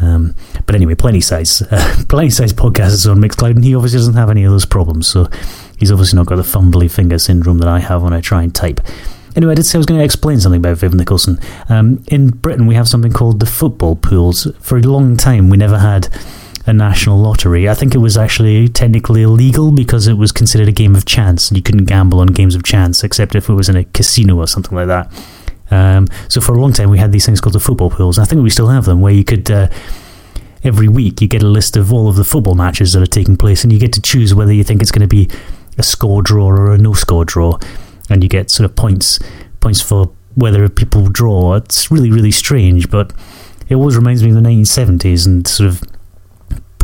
Um, 0.00 0.34
but 0.66 0.74
anyway, 0.74 0.94
Plenty 0.94 1.20
Side's, 1.20 1.62
uh, 1.62 2.04
Plenty 2.08 2.30
Side's 2.30 2.52
podcast 2.52 2.92
is 2.92 3.06
on 3.06 3.18
Mixcloud, 3.18 3.52
and 3.56 3.64
he 3.64 3.74
obviously 3.74 3.98
doesn't 3.98 4.14
have 4.14 4.30
any 4.30 4.44
of 4.44 4.52
those 4.52 4.66
problems. 4.66 5.06
So 5.06 5.28
he's 5.78 5.90
obviously 5.90 6.16
not 6.16 6.26
got 6.26 6.36
the 6.36 6.42
fumbly 6.42 6.90
finger 6.90 7.18
syndrome 7.18 7.58
that 7.58 7.68
I 7.68 7.80
have 7.80 8.02
when 8.02 8.12
I 8.12 8.20
try 8.20 8.42
and 8.42 8.54
type. 8.54 8.80
Anyway, 9.34 9.52
I 9.52 9.54
did 9.54 9.64
say 9.64 9.76
I 9.76 9.80
was 9.80 9.86
going 9.86 9.98
to 9.98 10.04
explain 10.04 10.40
something 10.40 10.60
about 10.60 10.78
Viv 10.78 10.94
Nicholson. 10.94 11.38
Um, 11.68 12.02
in 12.08 12.30
Britain, 12.30 12.66
we 12.66 12.74
have 12.74 12.88
something 12.88 13.12
called 13.12 13.40
the 13.40 13.46
football 13.46 13.94
pools. 13.94 14.46
For 14.60 14.78
a 14.78 14.82
long 14.82 15.16
time, 15.16 15.50
we 15.50 15.58
never 15.58 15.78
had 15.78 16.08
a 16.66 16.72
national 16.72 17.18
lottery. 17.18 17.68
I 17.68 17.74
think 17.74 17.94
it 17.94 17.98
was 17.98 18.16
actually 18.16 18.68
technically 18.68 19.22
illegal 19.22 19.70
because 19.70 20.08
it 20.08 20.14
was 20.14 20.32
considered 20.32 20.68
a 20.68 20.72
game 20.72 20.96
of 20.96 21.04
chance, 21.06 21.48
and 21.48 21.56
you 21.56 21.62
couldn't 21.62 21.84
gamble 21.84 22.20
on 22.20 22.28
games 22.28 22.54
of 22.54 22.64
chance 22.64 23.04
except 23.04 23.34
if 23.34 23.48
it 23.48 23.54
was 23.54 23.68
in 23.68 23.76
a 23.76 23.84
casino 23.84 24.36
or 24.36 24.48
something 24.48 24.76
like 24.76 24.88
that. 24.88 25.12
Um, 25.70 26.08
so 26.28 26.40
for 26.40 26.54
a 26.54 26.60
long 26.60 26.72
time, 26.72 26.90
we 26.90 26.98
had 26.98 27.12
these 27.12 27.24
things 27.24 27.40
called 27.40 27.54
the 27.54 27.60
football 27.60 27.90
pools. 27.90 28.18
I 28.18 28.24
think 28.24 28.42
we 28.42 28.50
still 28.50 28.68
have 28.68 28.84
them, 28.84 29.00
where 29.00 29.12
you 29.12 29.24
could 29.24 29.50
uh, 29.50 29.68
every 30.64 30.88
week 30.88 31.20
you 31.20 31.28
get 31.28 31.42
a 31.42 31.48
list 31.48 31.76
of 31.76 31.92
all 31.92 32.08
of 32.08 32.16
the 32.16 32.24
football 32.24 32.56
matches 32.56 32.92
that 32.92 33.02
are 33.02 33.06
taking 33.06 33.36
place, 33.36 33.62
and 33.62 33.72
you 33.72 33.78
get 33.78 33.92
to 33.92 34.02
choose 34.02 34.34
whether 34.34 34.52
you 34.52 34.64
think 34.64 34.82
it's 34.82 34.92
going 34.92 35.08
to 35.08 35.08
be 35.08 35.30
a 35.78 35.82
score 35.82 36.22
draw 36.22 36.46
or 36.46 36.72
a 36.72 36.78
no 36.78 36.92
score 36.92 37.24
draw, 37.24 37.58
and 38.10 38.22
you 38.24 38.28
get 38.28 38.50
sort 38.50 38.68
of 38.68 38.74
points 38.74 39.20
points 39.60 39.80
for 39.80 40.12
whether 40.34 40.68
people 40.68 41.08
draw. 41.08 41.54
It's 41.54 41.92
really 41.92 42.10
really 42.10 42.32
strange, 42.32 42.90
but 42.90 43.12
it 43.68 43.76
always 43.76 43.96
reminds 43.96 44.22
me 44.22 44.30
of 44.30 44.36
the 44.36 44.48
1970s 44.48 45.26
and 45.26 45.46
sort 45.46 45.68
of 45.68 45.82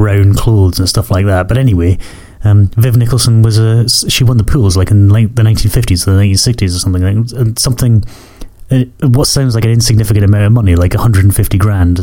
brown 0.03 0.35
clothes 0.35 0.79
and 0.81 0.89
stuff 0.89 1.11
like 1.11 1.27
that. 1.27 1.49
But 1.49 1.59
anyway. 1.59 1.99
Um, 2.45 2.67
Viv 2.77 2.97
Nicholson 2.97 3.43
was 3.43 3.57
a 3.57 3.89
she 3.89 4.25
won 4.25 4.37
the 4.37 4.43
pools 4.43 4.77
like 4.77 4.91
in 4.91 5.07
the 5.07 5.15
1950s 5.15 6.09
or 6.09 6.15
the 6.17 6.23
1960s 6.23 6.75
or 6.75 6.79
something 6.81 7.25
like 7.39 7.57
something 7.57 8.03
uh, 8.73 8.85
what 9.03 9.27
sounds 9.27 9.55
like 9.55 9.65
an 9.65 9.71
insignificant 9.71 10.25
amount 10.25 10.45
of 10.45 10.53
money, 10.53 10.75
like 10.75 10.95
150 10.95 11.59
grand, 11.59 11.99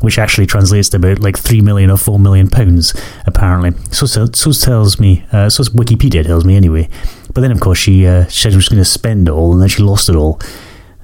which 0.00 0.18
actually 0.18 0.46
translates 0.46 0.90
to 0.90 0.98
about 0.98 1.20
like 1.20 1.38
3 1.38 1.62
million 1.62 1.90
or 1.90 1.96
4 1.96 2.18
million 2.18 2.48
pounds, 2.48 2.92
apparently. 3.26 3.72
So, 3.92 4.06
so, 4.06 4.26
so 4.26 4.52
tells 4.52 5.00
me, 5.00 5.24
uh, 5.32 5.48
so 5.48 5.64
Wikipedia 5.64 6.24
tells 6.24 6.44
me 6.44 6.56
anyway. 6.56 6.88
But 7.32 7.40
then, 7.40 7.50
of 7.50 7.60
course, 7.60 7.78
she, 7.78 8.06
uh, 8.06 8.24
said 8.26 8.52
she 8.52 8.56
was 8.56 8.68
going 8.68 8.82
to 8.82 8.84
spend 8.84 9.28
it 9.28 9.32
all 9.32 9.52
and 9.52 9.62
then 9.62 9.68
she 9.68 9.82
lost 9.82 10.08
it 10.08 10.16
all. 10.16 10.38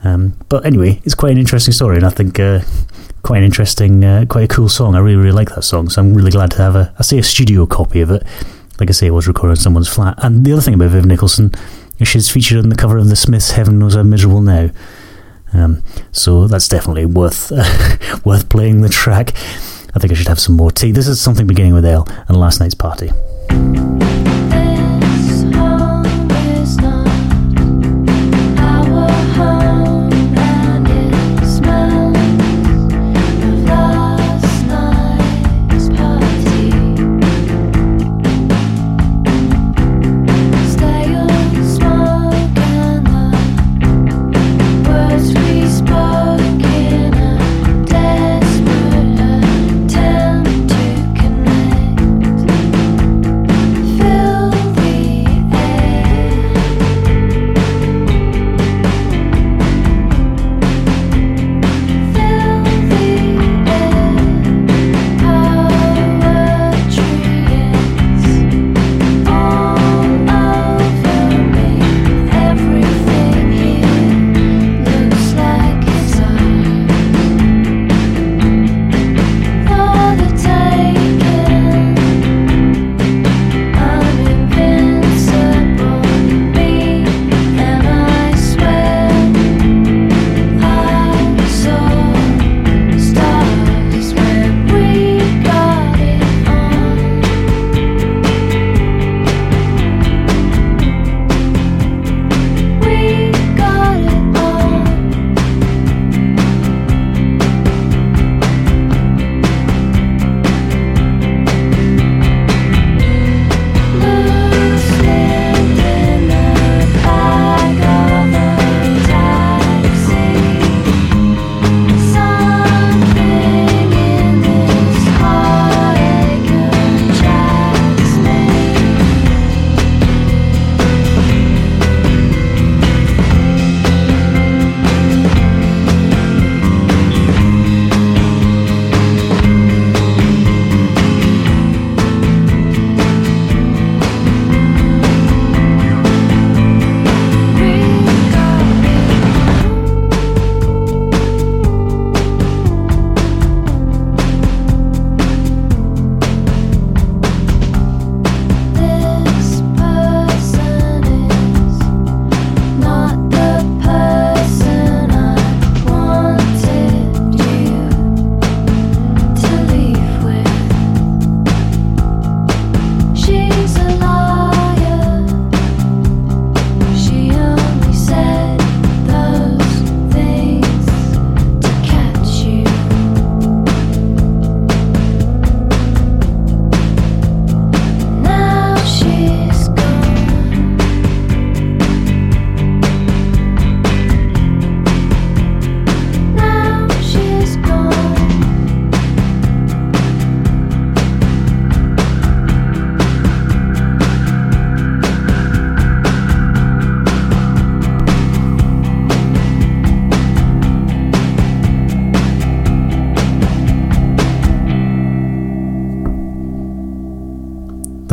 Um, 0.05 0.35
but 0.49 0.65
anyway, 0.65 1.01
it's 1.05 1.15
quite 1.15 1.33
an 1.33 1.39
interesting 1.39 1.75
story, 1.75 1.97
and 1.97 2.07
I 2.07 2.11
think 2.11 2.39
uh, 2.39 2.61
quite 3.23 3.39
an 3.39 3.45
interesting, 3.45 4.05
uh, 4.05 4.25
quite 4.29 4.45
a 4.45 4.49
cool 4.49 4.69
song. 4.69 4.95
I 4.95 4.99
really, 4.99 5.17
really 5.17 5.33
like 5.33 5.51
that 5.55 5.63
song, 5.63 5.89
so 5.89 6.01
I'm 6.01 6.15
really 6.15 6.31
glad 6.31 6.51
to 6.53 6.59
have 6.59 6.77
a, 6.77 6.95
I 6.99 7.03
say, 7.03 7.19
a 7.19 7.23
studio 7.23 7.67
copy 7.67 8.01
of 8.01 8.11
it. 8.11 8.23
Like 8.79 8.91
I 8.91 8.93
say, 8.93 9.09
it 9.09 9.11
was 9.11 9.27
recorded 9.27 9.53
on 9.53 9.57
someone's 9.57 9.89
flat. 9.89 10.15
And 10.23 10.45
the 10.45 10.53
other 10.53 10.63
thing 10.63 10.75
about 10.75 10.91
Viv 10.91 11.05
Nicholson 11.05 11.53
is 11.99 12.09
she's 12.09 12.31
featured 12.31 12.59
on 12.59 12.69
the 12.69 12.77
cover 12.77 12.97
of 12.97 13.09
the 13.09 13.17
Smiths' 13.17 13.53
"Heaven 13.53 13.79
Knows 13.79 13.97
I'm 13.97 14.11
Miserable 14.11 14.41
Now." 14.41 14.71
Um, 15.53 15.83
so 16.13 16.47
that's 16.47 16.69
definitely 16.69 17.07
worth 17.07 17.51
worth 18.25 18.49
playing 18.49 18.83
the 18.83 18.89
track. 18.89 19.35
I 19.95 19.99
think 19.99 20.13
I 20.13 20.15
should 20.15 20.29
have 20.29 20.39
some 20.39 20.55
more 20.55 20.71
tea. 20.71 20.93
This 20.93 21.09
is 21.09 21.21
something 21.21 21.47
beginning 21.47 21.75
with 21.75 21.85
L 21.85 22.07
and 22.29 22.39
last 22.39 22.61
night's 22.61 22.75
party. 22.75 23.11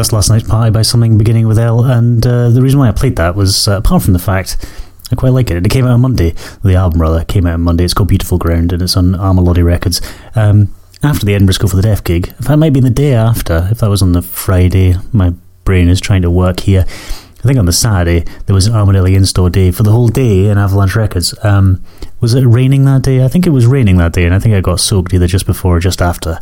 That's 0.05 0.13
Last 0.13 0.29
Night's 0.29 0.47
Party 0.47 0.69
by 0.69 0.83
Something 0.83 1.17
Beginning 1.17 1.47
with 1.47 1.57
L, 1.57 1.83
and 1.83 2.23
uh, 2.27 2.51
the 2.51 2.61
reason 2.61 2.79
why 2.79 2.89
I 2.89 2.91
played 2.91 3.15
that 3.15 3.35
was, 3.35 3.67
uh, 3.67 3.77
apart 3.77 4.03
from 4.03 4.13
the 4.13 4.19
fact 4.19 4.63
I 5.11 5.15
quite 5.15 5.31
like 5.31 5.49
it, 5.49 5.65
it 5.65 5.71
came 5.71 5.83
out 5.83 5.93
on 5.93 6.01
Monday, 6.01 6.35
the 6.63 6.75
album 6.75 7.01
rather, 7.01 7.25
came 7.25 7.47
out 7.47 7.55
on 7.55 7.61
Monday, 7.61 7.85
it's 7.85 7.95
called 7.95 8.09
Beautiful 8.09 8.37
Ground, 8.37 8.71
and 8.71 8.83
it's 8.83 8.95
on 8.95 9.13
Armellodie 9.13 9.65
Records. 9.65 10.01
Um, 10.35 10.75
after 11.01 11.25
the 11.25 11.33
Edinburgh 11.33 11.53
School 11.53 11.69
for 11.69 11.75
the 11.75 11.81
Deaf 11.81 12.03
gig, 12.03 12.27
if 12.37 12.45
that 12.45 12.57
might 12.57 12.73
be 12.73 12.81
the 12.81 12.91
day 12.91 13.15
after, 13.15 13.67
if 13.71 13.79
that 13.79 13.89
was 13.89 14.03
on 14.03 14.11
the 14.11 14.21
Friday, 14.21 14.93
my 15.11 15.33
brain 15.63 15.89
is 15.89 15.99
trying 15.99 16.21
to 16.21 16.29
work 16.29 16.59
here. 16.59 16.85
I 16.87 17.47
think 17.47 17.57
on 17.57 17.65
the 17.65 17.73
Saturday 17.73 18.25
there 18.45 18.53
was 18.53 18.67
an 18.67 18.73
Armellodie 18.73 19.15
in-store 19.15 19.49
day 19.49 19.71
for 19.71 19.81
the 19.81 19.91
whole 19.91 20.09
day 20.09 20.49
in 20.49 20.59
Avalanche 20.59 20.95
Records. 20.95 21.33
Um, 21.43 21.83
was 22.19 22.35
it 22.35 22.45
raining 22.45 22.85
that 22.85 23.01
day? 23.01 23.25
I 23.25 23.27
think 23.27 23.47
it 23.47 23.49
was 23.49 23.65
raining 23.65 23.97
that 23.97 24.13
day, 24.13 24.25
and 24.25 24.35
I 24.35 24.39
think 24.39 24.53
I 24.53 24.61
got 24.61 24.79
soaked 24.79 25.15
either 25.15 25.25
just 25.25 25.47
before 25.47 25.77
or 25.77 25.79
just 25.79 25.99
after. 25.99 26.39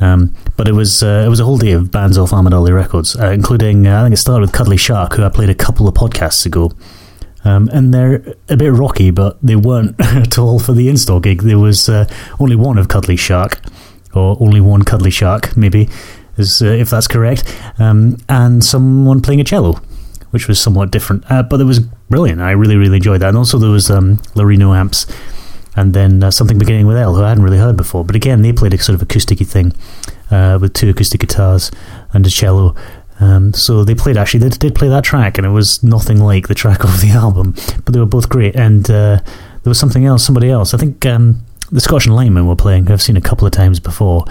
Um, 0.00 0.34
but 0.56 0.68
it 0.68 0.72
was 0.72 1.02
uh, 1.02 1.24
it 1.26 1.28
was 1.28 1.40
a 1.40 1.44
whole 1.44 1.58
day 1.58 1.72
of 1.72 1.90
bands 1.90 2.18
off 2.18 2.30
Armellodie 2.30 2.74
Records, 2.74 3.16
uh, 3.16 3.30
including 3.30 3.86
uh, 3.86 4.00
I 4.00 4.02
think 4.04 4.14
it 4.14 4.18
started 4.18 4.42
with 4.42 4.52
Cuddly 4.52 4.76
Shark, 4.76 5.14
who 5.14 5.24
I 5.24 5.28
played 5.28 5.50
a 5.50 5.54
couple 5.54 5.88
of 5.88 5.94
podcasts 5.94 6.44
ago. 6.44 6.72
Um, 7.44 7.68
and 7.72 7.94
they're 7.94 8.34
a 8.48 8.56
bit 8.56 8.72
rocky, 8.72 9.12
but 9.12 9.38
they 9.40 9.54
weren't 9.54 9.94
at 10.00 10.36
all 10.36 10.58
for 10.58 10.72
the 10.72 10.88
install 10.88 11.20
gig. 11.20 11.42
There 11.42 11.60
was 11.60 11.88
uh, 11.88 12.08
only 12.40 12.56
one 12.56 12.76
of 12.76 12.88
Cuddly 12.88 13.16
Shark, 13.16 13.60
or 14.14 14.36
only 14.40 14.60
one 14.60 14.82
Cuddly 14.82 15.12
Shark, 15.12 15.56
maybe, 15.56 15.88
is, 16.36 16.60
uh, 16.60 16.66
if 16.66 16.90
that's 16.90 17.06
correct, 17.06 17.56
um, 17.78 18.16
and 18.28 18.64
someone 18.64 19.20
playing 19.22 19.40
a 19.40 19.44
cello, 19.44 19.74
which 20.30 20.48
was 20.48 20.60
somewhat 20.60 20.90
different. 20.90 21.24
Uh, 21.30 21.44
but 21.44 21.60
it 21.60 21.64
was 21.64 21.78
brilliant. 21.78 22.40
I 22.40 22.50
really, 22.50 22.76
really 22.76 22.96
enjoyed 22.96 23.20
that. 23.20 23.28
And 23.28 23.38
also 23.38 23.58
there 23.58 23.70
was 23.70 23.90
um, 23.90 24.16
Lorino 24.34 24.76
amps 24.76 25.06
and 25.76 25.92
then 25.92 26.22
uh, 26.22 26.30
something 26.30 26.58
beginning 26.58 26.86
with 26.86 26.96
L, 26.96 27.14
who 27.14 27.22
I 27.22 27.28
hadn't 27.28 27.44
really 27.44 27.58
heard 27.58 27.76
before. 27.76 28.04
But 28.04 28.16
again, 28.16 28.42
they 28.42 28.52
played 28.52 28.74
a 28.74 28.78
sort 28.78 29.00
of 29.00 29.06
acousticy 29.06 29.46
thing 29.46 29.72
uh, 30.30 30.58
with 30.60 30.72
two 30.72 30.90
acoustic 30.90 31.20
guitars 31.20 31.70
and 32.12 32.26
a 32.26 32.30
cello. 32.30 32.74
Um, 33.20 33.54
so 33.54 33.84
they 33.84 33.94
played 33.94 34.16
actually 34.16 34.40
they 34.40 34.48
did 34.50 34.74
play 34.74 34.88
that 34.88 35.04
track, 35.04 35.38
and 35.38 35.46
it 35.46 35.50
was 35.50 35.82
nothing 35.82 36.20
like 36.20 36.48
the 36.48 36.54
track 36.54 36.84
of 36.84 37.00
the 37.00 37.10
album, 37.10 37.54
but 37.84 37.92
they 37.92 38.00
were 38.00 38.06
both 38.06 38.28
great. 38.28 38.56
And 38.56 38.90
uh, 38.90 39.20
there 39.22 39.70
was 39.70 39.78
something 39.78 40.04
else, 40.04 40.24
somebody 40.24 40.50
else. 40.50 40.74
I 40.74 40.78
think 40.78 41.04
um, 41.06 41.42
the 41.70 41.80
Scottish 41.80 42.08
Linemen 42.08 42.46
were 42.46 42.56
playing. 42.56 42.86
who 42.86 42.92
I've 42.92 43.02
seen 43.02 43.16
a 43.16 43.20
couple 43.20 43.46
of 43.46 43.52
times 43.52 43.80
before. 43.80 44.24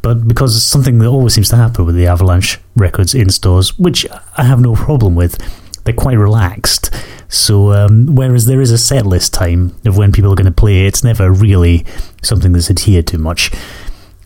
But 0.00 0.28
because 0.28 0.56
it's 0.56 0.64
something 0.64 0.98
that 0.98 1.08
always 1.08 1.34
seems 1.34 1.48
to 1.48 1.56
happen 1.56 1.84
with 1.84 1.96
the 1.96 2.06
Avalanche 2.06 2.60
records 2.76 3.14
in 3.14 3.30
stores, 3.30 3.76
which 3.78 4.06
I 4.36 4.44
have 4.44 4.60
no 4.60 4.76
problem 4.76 5.16
with, 5.16 5.36
they're 5.84 5.94
quite 5.94 6.18
relaxed. 6.18 6.94
So, 7.28 7.72
um, 7.72 8.14
whereas 8.14 8.46
there 8.46 8.60
is 8.60 8.70
a 8.70 8.78
set 8.78 9.04
list 9.04 9.34
time 9.34 9.76
of 9.84 9.96
when 9.96 10.12
people 10.12 10.32
are 10.32 10.36
going 10.36 10.46
to 10.46 10.52
play, 10.52 10.86
it's 10.86 11.04
never 11.04 11.30
really 11.30 11.84
something 12.22 12.52
that's 12.52 12.70
adhered 12.70 13.06
to 13.08 13.18
much. 13.18 13.50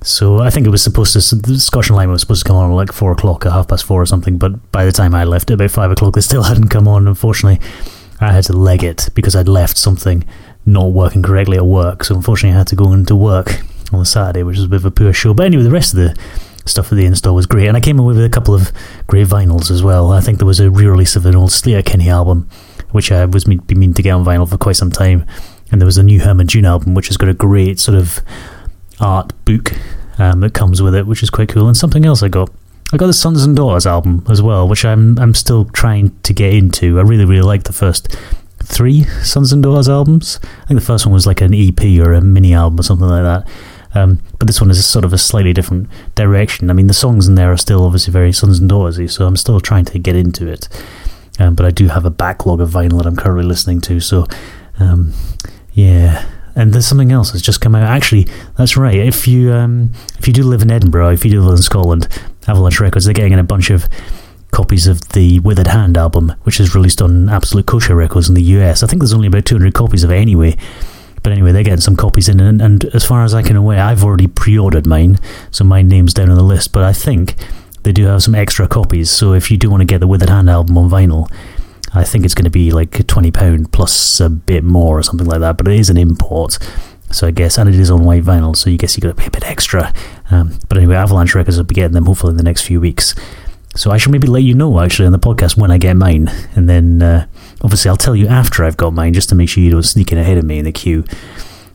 So, 0.03 0.39
I 0.39 0.51
think 0.51 0.67
it 0.67 0.71
was 0.71 0.83
supposed 0.83 1.13
to, 1.13 1.37
the 1.37 1.59
Scotch 1.59 1.89
and 1.89 1.97
Lime 1.97 2.11
was 2.11 2.21
supposed 2.21 2.45
to 2.45 2.49
come 2.49 2.57
on 2.57 2.71
at 2.71 2.75
like 2.75 2.93
4 2.93 3.13
o'clock 3.13 3.45
or 3.45 3.51
half 3.51 3.69
past 3.69 3.85
4 3.85 4.01
or 4.01 4.07
something, 4.07 4.39
but 4.39 4.71
by 4.71 4.85
the 4.85 4.93
time 4.93 5.15
I 5.15 5.25
left 5.25 5.51
at 5.51 5.55
about 5.55 5.73
5 5.73 5.91
o'clock, 5.91 6.15
they 6.15 6.21
still 6.21 6.43
hadn't 6.45 6.69
come 6.69 6.87
on. 6.87 7.09
Unfortunately, 7.09 7.61
I 8.21 8.33
had 8.33 8.45
to 8.45 8.53
leg 8.53 8.85
it 8.85 9.09
because 9.15 9.35
I'd 9.35 9.49
left 9.49 9.77
something 9.77 10.25
not 10.65 10.93
working 10.93 11.23
correctly 11.23 11.57
at 11.57 11.67
work. 11.67 12.05
So, 12.05 12.15
unfortunately, 12.15 12.55
I 12.55 12.59
had 12.59 12.69
to 12.69 12.77
go 12.77 12.93
into 12.93 13.17
work 13.17 13.63
on 13.93 13.99
the 13.99 14.07
Saturday, 14.07 14.45
which 14.45 14.57
was 14.57 14.67
a 14.67 14.69
bit 14.69 14.77
of 14.77 14.85
a 14.85 14.91
poor 14.93 15.13
show. 15.13 15.35
But 15.35 15.47
anyway, 15.47 15.65
the 15.65 15.71
rest 15.71 15.93
of 15.93 15.99
the 15.99 16.17
stuff 16.67 16.93
at 16.93 16.97
the 16.97 17.05
install 17.05 17.35
was 17.35 17.47
great. 17.47 17.67
And 17.67 17.77
I 17.77 17.81
came 17.81 17.99
away 17.99 18.15
with 18.15 18.25
a 18.25 18.31
couple 18.31 18.55
of 18.55 18.73
great 19.07 19.27
vinyls 19.27 19.71
as 19.71 19.83
well. 19.83 20.13
I 20.13 20.21
think 20.21 20.39
there 20.39 20.47
was 20.47 20.61
a 20.61 20.71
re 20.71 20.87
release 20.87 21.17
of 21.17 21.27
an 21.27 21.35
old 21.35 21.51
Sleater-Kinney 21.51 22.09
album 22.09 22.49
which 22.93 23.11
I 23.11 23.25
was 23.25 23.45
been 23.45 23.61
meaning 23.69 23.95
to 23.95 24.03
get 24.03 24.13
on 24.13 24.25
vinyl 24.25 24.49
for 24.49 24.59
quite 24.59 24.77
some 24.77 24.91
time. 24.91 25.27
And 25.71 25.81
there 25.81 25.87
was 25.87 25.99
a 25.99 26.03
new 26.03 26.21
Herman 26.21 26.47
Dune 26.47 26.67
album, 26.67 26.95
which 26.95 27.09
has 27.09 27.17
got 27.17 27.29
a 27.29 27.35
great 27.35 27.81
sort 27.81 27.97
of 27.97 28.21
art 29.01 29.33
book 29.45 29.73
um, 30.19 30.41
that 30.41 30.55
comes 30.55 30.83
with 30.83 30.95
it, 30.95 31.07
which 31.07 31.23
is 31.23 31.31
quite 31.31 31.49
cool. 31.49 31.67
And 31.67 31.77
something 31.77 32.05
else 32.05 32.23
I 32.23 32.29
got. 32.29 32.51
I 32.93 32.99
got 32.99 33.07
the 33.07 33.15
Sons 33.15 33.43
and 33.43 33.57
Daughters 33.57 33.87
album 33.87 34.23
as 34.29 34.43
well, 34.43 34.69
which 34.69 34.85
I'm 34.85 35.19
I'm 35.19 35.35
still 35.35 35.65
trying 35.65 36.15
to 36.25 36.35
get 36.35 36.53
into. 36.53 36.99
I 36.99 37.03
really 37.03 37.25
really 37.25 37.43
like 37.43 37.65
the 37.65 37.73
first 37.73 38.15
three 38.63 39.05
Sons 39.23 39.53
and 39.53 39.63
Daughters 39.63 39.89
albums. 39.89 40.39
I 40.63 40.67
think 40.67 40.81
the 40.81 40.87
first 40.87 41.07
one 41.07 41.15
was 41.15 41.27
like 41.27 41.41
an 41.41 41.55
EP 41.55 41.81
or 42.05 42.13
a 42.13 42.21
mini 42.21 42.53
album 42.53 42.81
or 42.81 42.83
something 42.83 43.09
like 43.09 43.23
that. 43.23 43.49
Um, 43.95 44.21
but 44.39 44.47
this 44.47 44.61
one 44.61 44.71
is 44.71 44.85
sort 44.87 45.05
of 45.05 45.13
a 45.13 45.19
slightly 45.19 45.53
different 45.53 45.89
direction. 46.15 46.71
I 46.71 46.73
mean, 46.73 46.87
the 46.87 46.95
songs 46.95 47.29
in 47.29 47.35
there 47.35 47.53
are 47.53 47.59
still 47.59 47.85
obviously 47.85 48.13
very 48.13 48.33
Sons 48.33 48.59
and 48.59 48.71
Daughtersy, 48.71 49.11
so 49.11 49.27
I'm 49.27 49.37
still 49.37 49.61
trying 49.61 49.85
to 49.87 49.99
get 49.99 50.17
into 50.17 50.47
it. 50.49 50.69
Um, 51.39 51.55
but 51.55 51.65
I 51.65 51.71
do 51.71 51.89
have 51.89 52.05
a 52.05 52.11
backlog 52.11 52.61
of 52.61 52.71
vinyl 52.71 52.99
that 52.99 53.07
I'm 53.07 53.17
currently 53.17 53.45
listening 53.45 53.81
to. 53.83 54.01
So, 54.01 54.27
um, 54.79 55.15
yeah. 55.73 56.29
And 56.55 56.75
there's 56.75 56.87
something 56.87 57.13
else 57.13 57.33
that's 57.33 57.43
just 57.43 57.61
come 57.61 57.75
out. 57.75 57.85
Actually, 57.85 58.27
that's 58.57 58.77
right. 58.77 58.95
If 58.95 59.27
you 59.27 59.53
um, 59.53 59.93
if 60.19 60.27
you 60.27 60.35
do 60.35 60.43
live 60.43 60.61
in 60.61 60.71
Edinburgh, 60.71 61.11
if 61.11 61.25
you 61.25 61.31
do 61.31 61.41
live 61.41 61.57
in 61.57 61.63
Scotland, 61.63 62.09
Avalanche 62.47 62.79
Records, 62.79 63.07
they're 63.07 63.15
getting 63.15 63.33
in 63.33 63.39
a 63.39 63.45
bunch 63.45 63.71
of 63.71 63.89
copies 64.51 64.87
of 64.87 65.01
the 65.11 65.41
Withered 65.41 65.69
Hand 65.69 65.97
album, 65.97 66.35
which 66.43 66.61
is 66.61 66.75
released 66.75 67.01
on 67.01 67.31
Absolute 67.31 67.65
Kosher 67.65 67.97
Records 67.97 68.29
in 68.29 68.35
the 68.35 68.43
US. 68.43 68.83
I 68.83 68.87
think 68.87 69.01
there's 69.01 69.15
only 69.15 69.29
about 69.29 69.47
200 69.47 69.73
copies 69.73 70.05
of 70.05 70.11
it 70.11 70.17
anyway. 70.17 70.57
But 71.23 71.33
anyway, 71.33 71.53
they're 71.53 71.63
getting 71.63 71.81
some 71.81 71.97
copies 71.97 72.29
in, 72.29 72.41
and, 72.41 72.61
and 72.61 72.85
as 72.87 73.05
far 73.05 73.23
as 73.23 73.33
I 73.33 73.43
can 73.43 73.57
aware, 73.57 73.83
I've 73.83 74.03
already 74.03 74.27
pre-ordered 74.27 74.87
mine, 74.87 75.21
so 75.53 75.63
my 75.65 75.81
name's 75.81 76.13
down 76.13 76.31
on 76.31 76.37
the 76.37 76.43
list. 76.43 76.73
But 76.73 76.83
I 76.83 76.93
think 76.93 77.37
they 77.83 77.93
do 77.93 78.07
have 78.07 78.23
some 78.23 78.35
extra 78.35 78.69
copies. 78.69 79.11
So 79.11 79.33
if 79.33 79.51
you 79.51 79.57
do 79.57 79.71
want 79.71 79.81
to 79.81 79.85
get 79.85 79.99
the 79.99 80.07
Withered 80.07 80.31
Hand 80.31 80.49
album 80.49 80.79
on 80.79 80.91
vinyl, 80.91 81.31
I 81.95 82.05
think 82.05 82.25
it's 82.25 82.35
going 82.35 82.45
to 82.45 82.51
be 82.51 82.71
like 82.71 82.91
£20 82.91 83.71
plus 83.73 84.21
a 84.21 84.31
bit 84.31 84.65
more 84.65 84.99
or 84.99 85.03
something 85.03 85.27
like 85.27 85.41
that. 85.41 85.57
But 85.57 85.69
it 85.69 85.79
is 85.79 85.91
an 85.91 85.97
import. 85.97 86.59
So 87.11 87.27
I 87.27 87.31
guess, 87.31 87.59
and 87.59 87.69
it 87.69 87.75
is 87.75 87.91
on 87.91 88.05
white 88.05 88.23
vinyl, 88.23 88.57
so 88.57 88.71
you 88.71 88.79
guess 88.79 88.97
you 88.97 89.03
got 89.03 89.11
to 89.11 89.15
pay 89.15 89.27
a 89.27 89.31
bit 89.31 89.45
extra. 89.45 89.93
Um, 90.31 90.59
but 90.69 90.79
anyway, 90.79 90.95
Avalanche 90.95 91.35
Records 91.35 91.59
will 91.59 91.65
be 91.65 91.75
getting 91.75 91.93
them 91.93 92.07
hopefully 92.07 92.31
in 92.31 92.39
the 92.39 92.43
next 92.43 92.63
few 92.63 92.81
weeks. 92.81 93.15
So 93.75 93.91
I 93.91 93.99
shall 93.99 94.13
maybe 94.13 94.29
let 94.29 94.43
you 94.43 94.55
know 94.55 94.81
actually 94.81 95.07
on 95.07 95.13
the 95.13 95.19
podcast 95.19 95.57
when 95.57 95.71
I 95.71 95.79
get 95.79 95.95
mine, 95.97 96.29
and 96.55 96.69
then 96.69 97.03
uh, 97.03 97.27
obviously 97.63 97.89
I'll 97.89 97.97
tell 97.97 98.15
you 98.17 98.29
after 98.29 98.65
I've 98.65 98.77
got 98.77 98.93
mine, 98.93 99.15
just 99.15 99.29
to 99.31 99.35
make 99.35 99.49
sure 99.49 99.63
you 99.63 99.71
don't 99.71 99.83
sneak 99.83 100.13
in 100.13 100.19
ahead 100.19 100.39
of 100.39 100.45
me 100.45 100.59
in 100.59 100.65
the 100.65 100.73
queue 100.73 101.05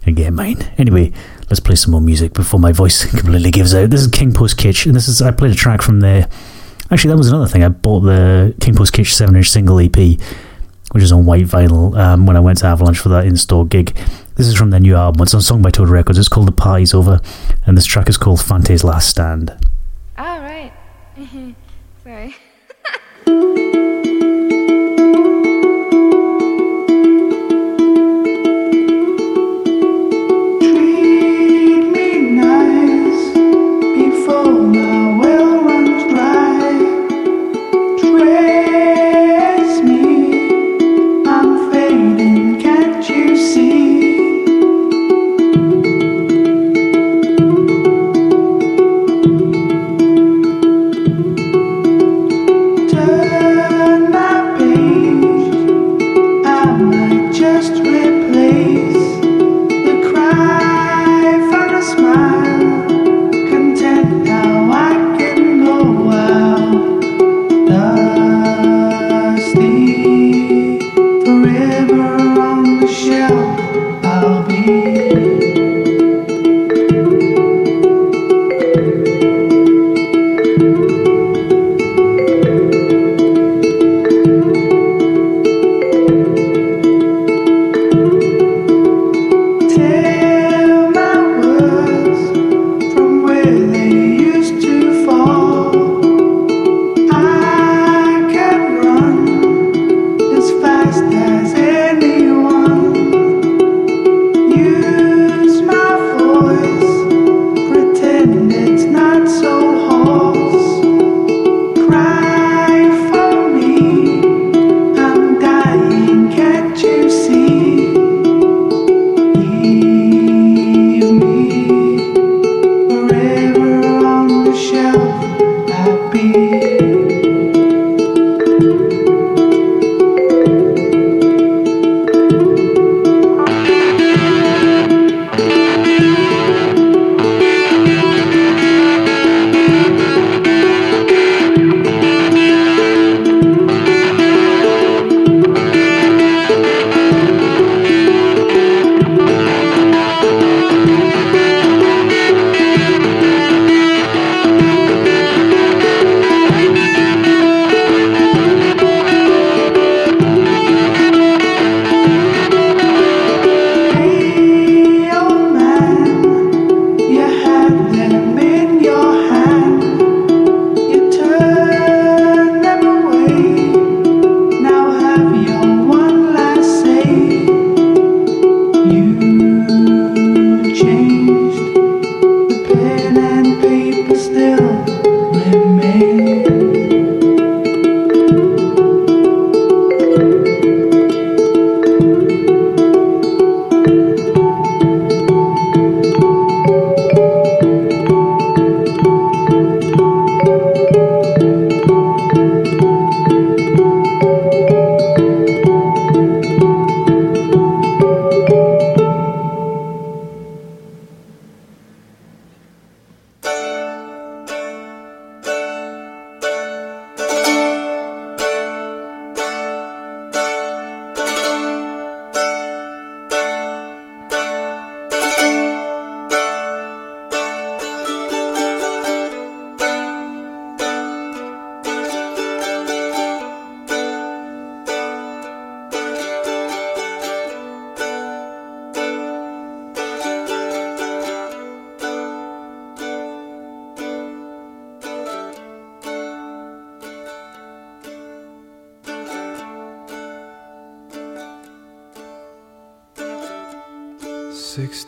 and 0.06 0.16
get 0.16 0.32
mine. 0.32 0.58
Anyway, 0.78 1.12
let's 1.50 1.60
play 1.60 1.76
some 1.76 1.92
more 1.92 2.02
music 2.02 2.34
before 2.34 2.60
my 2.60 2.72
voice 2.72 3.06
completely 3.20 3.52
gives 3.52 3.74
out. 3.74 3.90
This 3.90 4.02
is 4.02 4.08
King 4.08 4.34
Post 4.34 4.58
Kitsch, 4.58 4.86
and 4.86 4.96
this 4.96 5.08
is 5.08 5.22
I 5.22 5.32
played 5.32 5.52
a 5.52 5.56
track 5.56 5.82
from 5.82 6.00
there. 6.00 6.28
Actually, 6.92 7.12
that 7.12 7.18
was 7.18 7.30
another 7.30 7.48
thing. 7.48 7.64
I 7.64 7.70
bought 7.70 8.02
the 8.02 8.56
King 8.62 8.76
Post 8.76 8.94
Kitsch 8.94 9.14
seven 9.14 9.36
inch 9.36 9.50
single 9.50 9.80
EP, 9.80 9.96
which 10.92 11.04
is 11.04 11.12
on 11.12 11.26
white 11.26 11.46
vinyl. 11.46 11.98
Um, 11.98 12.26
when 12.26 12.38
I 12.38 12.40
went 12.40 12.60
to 12.60 12.68
Avalanche 12.68 13.00
for 13.00 13.10
that 13.10 13.26
in-store 13.26 13.66
gig, 13.66 13.96
this 14.36 14.48
is 14.48 14.56
from 14.56 14.70
their 14.70 14.80
new 14.80 14.96
album. 14.96 15.24
It's 15.24 15.34
on 15.34 15.42
Song 15.42 15.62
by 15.62 15.72
Toad 15.72 15.90
Records. 15.90 16.18
It's 16.18 16.30
called 16.30 16.48
The 16.48 16.54
Party's 16.54 16.94
Over, 16.94 17.20
and 17.66 17.78
this 17.78 17.86
track 17.86 18.10
is 18.10 18.18
called 18.18 18.40
Fante's 18.40 18.84
Last 18.84 19.10
Stand. 19.10 19.52
All 20.18 20.40
right. 20.40 20.72
Sorry. 22.04 22.36
with. 93.48 94.07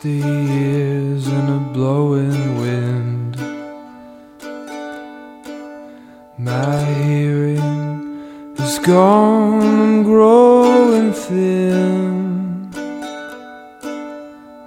Sixty 0.02 0.26
years 0.26 1.26
in 1.28 1.46
a 1.46 1.60
blowing 1.74 2.58
wind. 2.58 3.36
My 6.38 6.82
hearing 7.04 8.54
is 8.56 8.78
gone 8.78 9.60
and 9.60 10.04
growing 10.06 11.12
thin. 11.12 12.70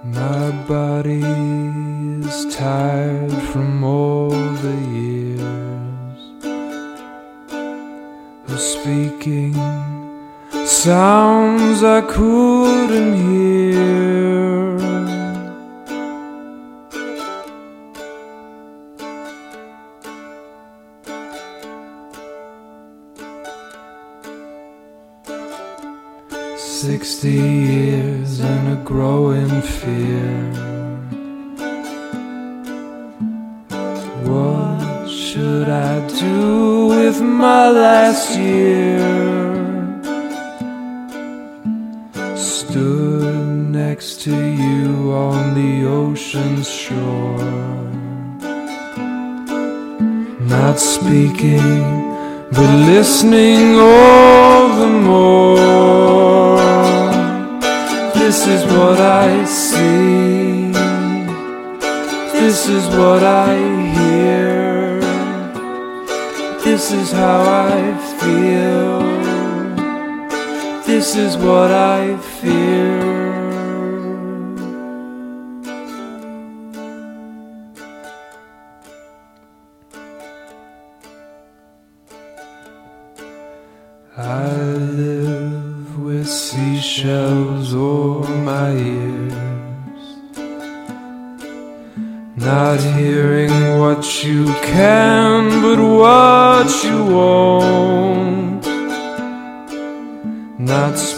My 0.04 0.52
body 0.68 1.24
is 2.24 2.54
tired 2.54 3.32
from 3.50 3.82
all 3.82 4.30
the 4.30 4.76
years 5.00 6.20
of 8.52 8.60
speaking 8.60 9.54
sounds 10.64 11.82
I 11.82 12.02
couldn't 12.02 13.14
hear. 13.16 13.33
Growing 29.44 29.62
fear. 29.62 30.52
What 34.24 35.08
should 35.08 35.68
I 35.68 36.06
do 36.08 36.86
with 36.88 37.20
my 37.20 37.70
last 37.70 38.38
year? 38.38 38.98
Stood 42.36 43.70
next 43.70 44.22
to 44.22 44.34
you 44.34 45.12
on 45.12 45.54
the 45.54 45.86
ocean's 45.86 46.68
shore. 46.68 47.84
Not 50.40 50.78
speaking, 50.78 51.82
but 52.52 52.70
listening 52.86 53.78
all 53.78 54.68
the 54.80 54.88
more. 54.88 55.93
This 58.34 58.48
is 58.48 58.64
what 58.72 59.00
I 59.00 59.44
see. 59.44 60.72
This 62.32 62.68
is 62.68 62.84
what 62.96 63.22
I 63.22 63.54
hear. 63.94 65.00
This 66.64 66.90
is 66.90 67.12
how 67.12 67.42
I 67.70 67.96
feel. 68.18 68.98
This 70.84 71.14
is 71.14 71.36
what 71.36 71.70
I 71.70 72.18
fear. 72.40 73.13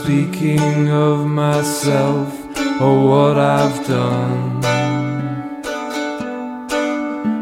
Speaking 0.06 0.88
of 0.88 1.26
myself 1.26 2.32
or 2.80 2.94
what 3.10 3.36
I've 3.36 3.84
done. 3.88 4.62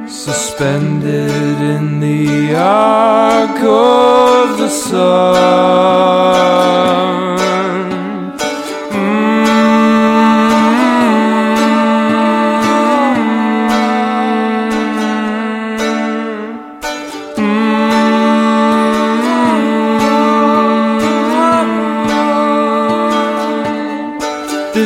Suspended 0.09 1.61
in 1.61 2.01
the 2.01 2.55
arc 2.57 3.61
of 3.61 4.57
the 4.57 4.71
sun. 4.71 5.05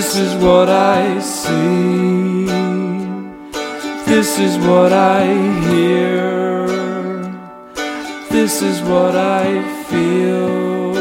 This 0.09 0.21
is 0.21 0.43
what 0.43 0.71
I 0.71 1.21
see. 1.21 2.47
This 4.07 4.39
is 4.39 4.57
what 4.67 4.91
I 4.91 5.27
hear. 5.69 6.67
This 8.31 8.63
is 8.63 8.81
what 8.81 9.15
I 9.15 9.63
feel. 9.91 10.95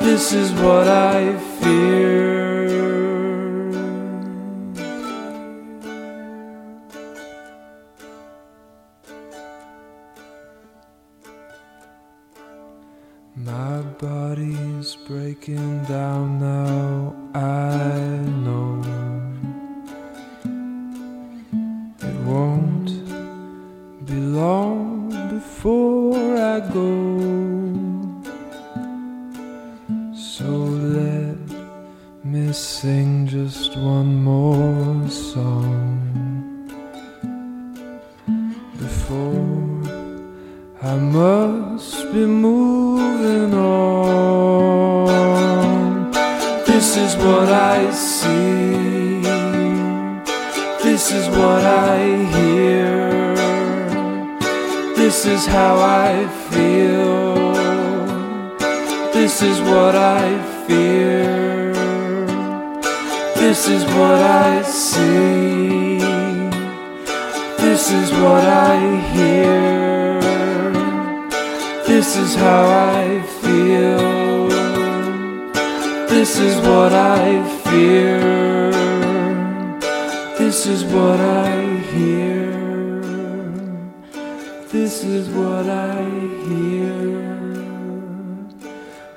This 0.00 0.32
is 0.32 0.50
what 0.54 0.88
I 0.88 1.38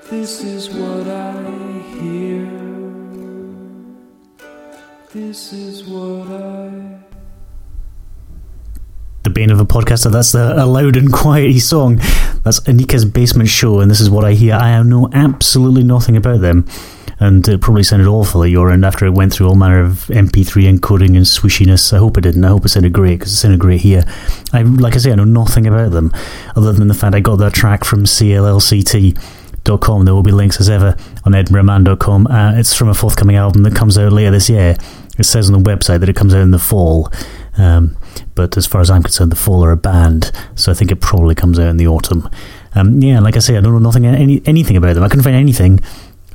This 0.10 0.42
is 0.42 0.70
what 0.70 1.06
I 1.06 1.34
hear. 2.00 2.48
This 5.12 5.52
is 5.52 5.84
what 5.84 6.32
I. 6.32 7.00
the 9.24 9.30
bane 9.30 9.52
of 9.52 9.60
a 9.60 9.66
podcaster. 9.66 10.10
That's 10.10 10.34
a, 10.34 10.66
loud 10.66 10.96
and 10.96 11.12
quiety 11.12 11.60
song. 11.60 11.98
That's 12.46 12.62
Anika's 12.62 13.04
Basement 13.04 13.50
Show, 13.50 13.82
and 13.82 13.92
this 13.92 14.00
is 14.00 14.10
what 14.10 14.24
I 14.24 14.32
hear. 14.32 14.54
I 14.54 14.82
know 14.82 15.10
absolutely 15.12 15.84
nothing 15.84 16.16
about 16.16 16.40
them, 16.40 16.66
and 17.20 17.46
it 17.46 17.60
probably 17.60 17.84
sounded 17.84 18.08
awful 18.08 18.44
at 18.44 18.50
your 18.50 18.72
end 18.72 18.86
after 18.86 19.06
it 19.06 19.14
went 19.14 19.34
through 19.34 19.50
all 19.50 19.56
manner 19.56 19.82
of 19.82 20.06
MP3 20.08 20.78
encoding 20.78 21.18
and 21.18 21.26
swishiness. 21.26 21.92
I 21.92 21.98
hope 21.98 22.18
it 22.18 22.22
didn't. 22.22 22.46
I 22.46 22.50
hope 22.50 22.64
it 22.64 22.70
sounded 22.70 22.94
great 22.94 23.20
because 23.20 23.34
it 23.34 23.36
sounded 23.36 23.60
great 23.60 23.82
here. 23.82 24.06
I 24.54 24.62
like 24.62 24.96
I 24.96 25.00
say, 25.00 25.12
I 25.12 25.16
know 25.16 25.26
nothing 25.26 25.68
about 25.68 25.92
them 25.92 26.14
other 26.56 26.72
than 26.72 26.88
the 26.88 26.94
fact 26.94 27.14
I 27.14 27.20
got 27.20 27.40
that 27.40 27.54
track 27.54 27.84
from 27.84 28.06
CLLCT.com. 29.68 30.06
There 30.06 30.14
will 30.14 30.24
be 30.24 30.32
links 30.32 30.60
as 30.60 30.70
ever 30.70 30.96
on 31.26 31.34
EdinburghMan.com. 31.34 32.28
Uh, 32.28 32.54
it's 32.56 32.74
from 32.74 32.90
a 32.90 32.94
forthcoming 32.94 33.36
album 33.36 33.64
that 33.64 33.76
comes 33.76 33.98
out 33.98 34.12
later 34.12 34.32
this 34.32 34.50
year. 34.50 34.76
It 35.18 35.24
says 35.24 35.50
on 35.50 35.62
the 35.62 35.70
website 35.70 36.00
that 36.00 36.10
it 36.10 36.16
comes 36.16 36.34
out 36.34 36.42
in 36.42 36.52
the 36.52 36.60
fall. 36.60 37.12
Um, 37.58 37.98
but 38.36 38.56
as 38.56 38.68
far 38.68 38.82
as 38.82 38.90
I'm 38.90 39.04
concerned, 39.04 39.32
the 39.32 39.36
Fall 39.36 39.66
are 39.66 39.72
a 39.72 39.78
band, 39.78 40.32
so 40.56 40.72
I 40.72 40.76
think 40.76 40.92
it 40.92 41.02
probably 41.02 41.34
comes 41.34 41.58
out 41.58 41.70
in 41.70 41.78
the 41.78 41.88
autumn. 41.88 42.30
Um, 42.76 43.02
yeah, 43.02 43.20
like 43.20 43.36
I 43.36 43.40
say, 43.40 43.58
I 43.58 43.62
don't 43.62 43.74
know 43.74 43.80
nothing 43.80 44.06
any, 44.06 44.44
anything 44.46 44.78
about 44.78 44.94
them. 44.94 45.04
I 45.04 45.10
couldn't 45.10 45.24
find 45.24 45.36
anything 45.36 45.80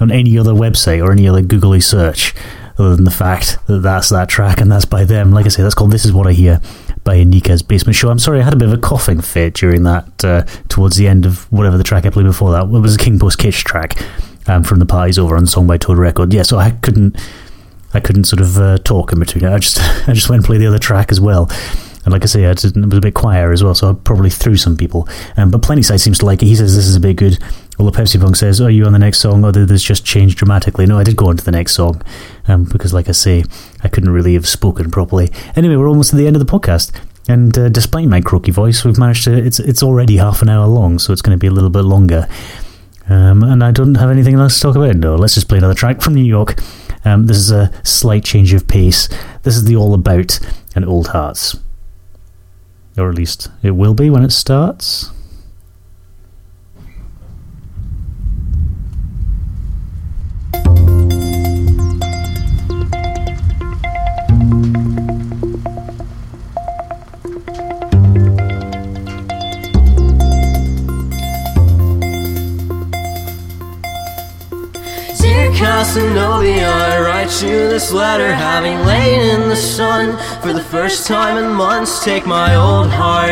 on 0.01 0.11
any 0.11 0.37
other 0.37 0.53
website 0.53 1.05
or 1.05 1.13
any 1.13 1.29
other 1.29 1.43
googly 1.43 1.81
search 1.81 2.35
other 2.77 2.97
than 2.97 3.05
the 3.05 3.13
fact 3.13 3.59
that 3.69 3.83
that's 3.83 4.09
that 4.09 4.29
track 4.29 4.61
and 4.61 4.73
that's 4.73 4.85
by 4.85 5.05
them. 5.05 5.31
Like 5.31 5.47
I 5.47 5.51
say, 5.51 5.63
that's 5.63 5.77
called 5.77 5.93
"This 5.93 6.05
Is 6.05 6.13
What 6.13 6.27
I 6.27 6.33
Hear" 6.33 6.61
by 7.05 7.17
Anika's 7.17 7.63
Basement 7.63 7.97
Show. 7.97 8.11
I'm 8.11 8.19
sorry, 8.19 8.41
I 8.41 8.45
had 8.45 8.53
a 8.53 8.57
bit 8.57 8.69
of 8.69 8.75
a 8.75 8.79
coughing 8.79 9.21
fit 9.21 9.55
during 9.55 9.83
that 9.85 10.25
uh, 10.25 10.43
towards 10.69 10.97
the 10.97 11.09
end 11.09 11.27
of 11.27 11.51
whatever 11.53 11.77
the 11.77 11.85
track 11.85 12.07
I 12.07 12.11
played 12.11 12.27
before 12.27 12.53
that. 12.53 12.65
It 12.65 12.69
was 12.69 12.95
a 12.95 12.99
King 12.99 13.19
Post 13.19 13.39
Kitsch 13.39 13.65
track 13.65 13.97
um, 14.47 14.65
from 14.65 14.79
the 14.79 14.87
Parties 14.87 15.19
Over 15.19 15.37
on 15.37 15.47
Song 15.47 15.67
by 15.67 15.79
Toad 15.79 15.99
Record. 15.99 16.33
Yeah, 16.33 16.43
so 16.43 16.59
I 16.59 16.71
couldn't. 16.71 17.17
I 17.95 18.01
couldn't 18.01 18.25
sort 18.25 18.41
of 18.41 18.57
uh, 18.57 18.79
talk 18.79 19.13
in 19.13 19.19
between. 19.19 19.45
I 19.45 19.59
just 19.59 19.79
I 20.09 20.13
just 20.13 20.29
went 20.29 20.41
and 20.41 20.47
played 20.47 20.61
the 20.61 20.67
other 20.67 20.79
track 20.79 21.11
as 21.11 21.21
well. 21.21 21.51
And 22.05 22.13
like 22.13 22.23
I 22.23 22.27
say, 22.27 22.47
I 22.47 22.55
didn't, 22.55 22.83
it 22.83 22.89
was 22.89 22.99
a 22.99 23.01
bit 23.01 23.15
quieter 23.15 23.53
as 23.53 23.63
well, 23.63 23.75
so 23.75 23.91
I 23.91 23.93
probably 23.93 24.31
threw 24.31 24.57
some 24.57 24.77
people. 24.77 25.09
Um, 25.37 25.51
but 25.51 25.63
Plenty 25.63 25.83
Side 25.83 26.01
seems 26.01 26.19
to 26.19 26.27
like 26.27 26.43
it. 26.43 26.47
He 26.47 26.57
says 26.57 26.75
this 26.75 26.87
is 26.87 26.97
a 26.97 27.01
bit 27.01 27.17
good. 27.17 27.39
Although 27.83 27.99
Pepsi 28.01 28.21
Punk 28.21 28.37
says, 28.37 28.61
"Are 28.61 28.71
you 28.71 28.85
on 28.85 28.93
the 28.93 28.99
next 29.01 29.19
song, 29.19 29.45
or 29.45 29.51
did 29.51 29.67
this 29.67 29.83
just 29.83 30.05
change 30.05 30.37
dramatically?" 30.37 30.87
No, 30.87 31.01
I 31.01 31.03
did 31.03 31.17
go 31.17 31.27
on 31.27 31.37
to 31.37 31.45
the 31.45 31.51
next 31.51 31.75
song 31.75 32.01
um, 32.47 32.63
because, 32.63 32.95
like 32.95 33.09
I 33.09 33.13
say, 33.13 33.43
I 33.83 33.89
couldn't 33.89 34.11
really 34.11 34.35
have 34.35 34.47
spoken 34.47 34.89
properly. 34.89 35.33
Anyway, 35.57 35.75
we're 35.75 35.89
almost 35.89 36.13
at 36.13 36.17
the 36.17 36.29
end 36.29 36.37
of 36.37 36.47
the 36.47 36.47
podcast. 36.47 36.93
And 37.27 37.59
uh, 37.59 37.71
despite 37.71 38.07
my 38.07 38.21
croaky 38.21 38.53
voice, 38.53 38.85
we've 38.85 38.99
managed 38.99 39.25
to. 39.25 39.37
It's 39.37 39.59
it's 39.59 39.83
already 39.83 40.19
half 40.19 40.43
an 40.43 40.49
hour 40.49 40.69
long, 40.69 41.01
so 41.01 41.13
it's 41.13 41.23
going 41.23 41.37
to 41.37 41.41
be 41.41 41.49
a 41.49 41.51
little 41.51 41.71
bit 41.71 41.83
longer. 41.83 42.29
Um, 43.09 43.43
and 43.43 43.65
I 43.65 43.73
don't 43.73 43.97
have 43.97 44.11
anything 44.11 44.37
else 44.37 44.55
to 44.61 44.63
talk 44.63 44.77
about. 44.77 44.95
No, 44.95 45.17
let's 45.17 45.35
just 45.35 45.49
play 45.49 45.59
another 45.59 45.75
track 45.75 46.03
from 46.03 46.15
New 46.15 46.25
York. 46.25 46.61
Um, 47.05 47.27
this 47.27 47.37
is 47.37 47.51
a 47.51 47.73
slight 47.83 48.23
change 48.23 48.53
of 48.53 48.69
pace. 48.69 49.09
This 49.43 49.57
is 49.57 49.65
the 49.65 49.75
All 49.75 49.93
About 49.93 50.39
and 50.77 50.85
Old 50.85 51.09
Hearts. 51.09 51.57
Or 52.97 53.11
at 53.11 53.17
least 53.17 53.49
it 53.61 53.73
will 53.73 53.95
be 53.95 54.09
when 54.09 54.23
it 54.23 54.31
starts. 54.31 55.11
Dear 75.83 75.95
Casanova, 75.95 76.65
I 76.65 77.01
write 77.01 77.43
you 77.43 77.69
this 77.69 77.91
letter 77.91 78.33
having 78.33 78.87
lain 78.87 79.21
in 79.21 79.49
the 79.49 79.57
sun 79.57 80.17
for 80.41 80.53
the 80.53 80.63
first 80.63 81.09
time 81.09 81.43
in 81.43 81.51
months. 81.53 82.05
Take 82.05 82.25
my 82.25 82.55
old 82.55 82.89
heart, 82.89 83.29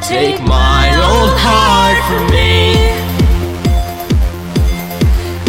take 0.00 0.40
my 0.40 0.88
old 0.96 1.36
heart 1.36 2.00
from 2.08 2.24
me. 2.30 2.72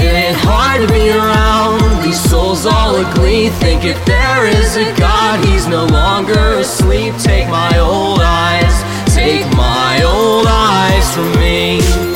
It 0.06 0.12
ain't 0.12 0.38
hard 0.42 0.82
to 0.82 0.94
be 0.94 1.10
around 1.12 2.04
these 2.04 2.20
souls 2.30 2.66
all 2.66 2.96
aglee. 2.96 3.50
Think 3.62 3.86
if 3.86 4.04
there 4.06 4.46
is 4.46 4.76
a 4.76 4.94
God, 5.00 5.46
he's 5.46 5.68
no 5.68 5.86
longer 5.86 6.60
asleep. 6.60 7.16
Take 7.18 7.48
my 7.48 7.80
old 7.80 8.20
eyes, 8.20 8.76
take 9.16 9.48
my 9.56 10.04
old 10.04 10.48
eyes 10.48 11.16
from 11.16 11.32
me. 11.40 12.11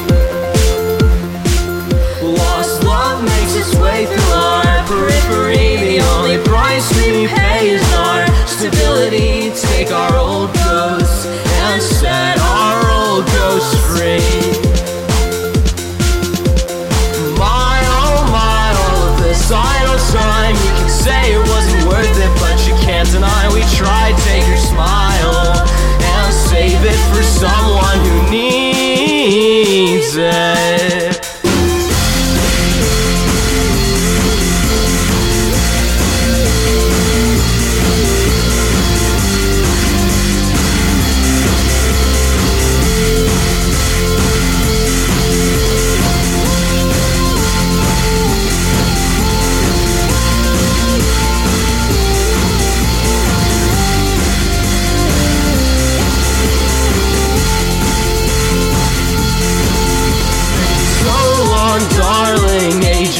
Take 9.86 9.94
our 9.94 10.25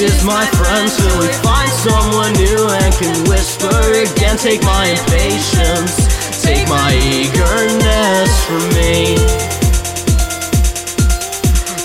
is 0.06 0.24
my 0.24 0.46
friend 0.58 0.88
till 0.88 1.18
we 1.20 1.30
find 1.42 1.72
someone 1.82 2.34
new 2.34 2.62
and 2.82 2.94
can 2.96 3.18
whisper 3.30 3.78
again. 4.06 4.38
Take 4.38 4.62
my 4.64 4.86
impatience, 4.86 5.96
take 6.42 6.68
my 6.70 6.94
eagerness 6.94 8.32
from 8.46 8.64
me. 8.78 9.18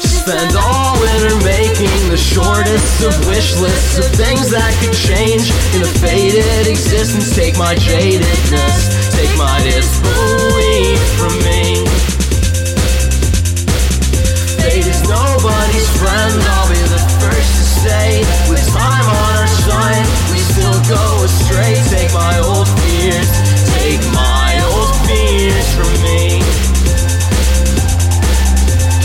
Spend 0.04 0.54
all 0.56 1.00
winter 1.00 1.40
list 3.00 3.02
of 3.02 3.26
wish 3.26 3.56
lists 3.56 3.98
of 3.98 4.06
things 4.16 4.50
that 4.50 4.72
could 4.80 4.92
change 4.92 5.48
in 5.74 5.82
a 5.82 5.90
faded 6.00 6.66
existence. 6.66 7.34
Take 7.34 7.56
my 7.56 7.74
jadedness, 7.74 9.10
take 9.16 9.32
my 9.36 9.56
disbelief 9.64 11.00
from 11.18 11.34
me. 11.44 11.84
Fate 14.60 14.86
is 14.86 15.02
nobody's 15.08 15.90
friend, 15.98 16.34
I'll 16.52 16.68
be 16.68 16.80
the 16.88 16.89
say. 17.82 18.20
With 18.48 18.64
time 18.68 19.06
on 19.08 19.32
our 19.40 19.52
side, 19.64 20.06
we 20.30 20.38
still 20.52 20.78
go 20.84 21.24
astray. 21.24 21.74
Take 21.88 22.12
my 22.12 22.36
old 22.44 22.68
fears, 22.80 23.28
take 23.76 24.02
my 24.12 24.50
old 24.68 24.92
fears 25.06 25.68
from 25.76 25.92
me. 26.04 26.44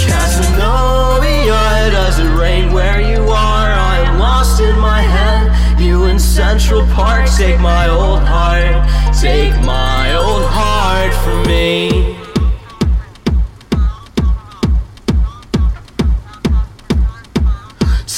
Casanova, 0.07 1.91
does 1.91 2.19
it 2.19 2.31
rain 2.35 2.73
where 2.73 2.99
you 2.99 3.21
are? 3.29 3.71
I 3.93 4.03
am 4.07 4.19
lost 4.19 4.59
in 4.59 4.77
my 4.79 5.01
head. 5.01 5.43
You 5.79 6.05
in 6.05 6.19
Central 6.19 6.83
Park, 6.87 7.29
take 7.37 7.59
my 7.59 7.87
old 7.89 8.23
heart, 8.23 8.75
take 9.21 9.55
my 9.63 10.15
old 10.15 10.45
heart 10.49 11.13
from 11.23 11.43
me. 11.47 11.94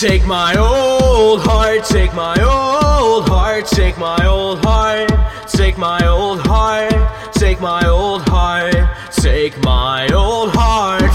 Take 0.07 0.25
my 0.25 0.55
old 0.55 1.41
heart, 1.41 1.83
take 1.83 2.13
my 2.13 2.33
old 2.41 3.27
heart, 3.27 3.65
take 3.65 3.97
my 3.97 4.25
old 4.25 4.63
heart, 4.63 5.11
take 5.49 5.77
my 5.77 6.07
old 6.07 6.39
heart, 6.47 6.93
take 7.33 7.59
my 7.59 7.85
old 7.85 8.21
heart, 8.21 8.73
take 9.11 9.61
my 9.63 10.07
old 10.13 10.51
heart 10.51 11.06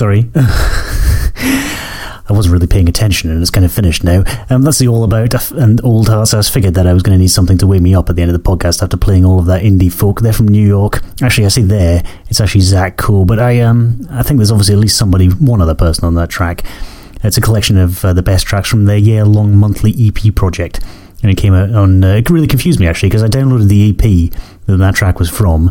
Sorry. 0.00 0.30
I 0.34 2.24
wasn't 2.30 2.54
really 2.54 2.66
paying 2.66 2.88
attention 2.88 3.28
and 3.28 3.42
it's 3.42 3.50
kind 3.50 3.66
of 3.66 3.70
finished 3.70 4.02
now. 4.02 4.24
Um, 4.48 4.62
that's 4.62 4.78
the 4.78 4.88
All 4.88 5.04
About 5.04 5.52
and 5.52 5.78
Old 5.84 6.08
Hearts. 6.08 6.32
I 6.32 6.40
figured 6.40 6.72
that 6.72 6.86
I 6.86 6.94
was 6.94 7.02
going 7.02 7.18
to 7.18 7.20
need 7.20 7.28
something 7.28 7.58
to 7.58 7.66
wake 7.66 7.82
me 7.82 7.94
up 7.94 8.08
at 8.08 8.16
the 8.16 8.22
end 8.22 8.30
of 8.30 8.42
the 8.42 8.50
podcast 8.50 8.82
after 8.82 8.96
playing 8.96 9.26
all 9.26 9.38
of 9.38 9.44
that 9.44 9.62
indie 9.62 9.92
folk. 9.92 10.22
They're 10.22 10.32
from 10.32 10.48
New 10.48 10.66
York. 10.66 11.02
Actually, 11.20 11.44
I 11.44 11.48
say 11.48 11.60
there. 11.60 12.02
It's 12.30 12.40
actually 12.40 12.62
Zach 12.62 12.96
Cool, 12.96 13.26
but 13.26 13.40
I 13.40 13.60
um 13.60 14.06
I 14.08 14.22
think 14.22 14.38
there's 14.38 14.50
obviously 14.50 14.72
at 14.72 14.80
least 14.80 14.96
somebody, 14.96 15.26
one 15.28 15.60
other 15.60 15.74
person 15.74 16.06
on 16.06 16.14
that 16.14 16.30
track. 16.30 16.64
It's 17.22 17.36
a 17.36 17.42
collection 17.42 17.76
of 17.76 18.02
uh, 18.02 18.14
the 18.14 18.22
best 18.22 18.46
tracks 18.46 18.70
from 18.70 18.86
their 18.86 18.96
year-long 18.96 19.54
monthly 19.54 19.94
EP 19.98 20.34
project. 20.34 20.80
And 21.22 21.30
it 21.30 21.36
came 21.36 21.52
out 21.52 21.74
on. 21.74 22.02
Uh, 22.02 22.14
it 22.14 22.30
really 22.30 22.46
confused 22.46 22.80
me 22.80 22.86
actually 22.86 23.10
because 23.10 23.22
I 23.22 23.28
downloaded 23.28 23.68
the 23.68 23.90
EP 23.90 24.32
that 24.64 24.78
that 24.78 24.94
track 24.94 25.18
was 25.18 25.28
from, 25.28 25.70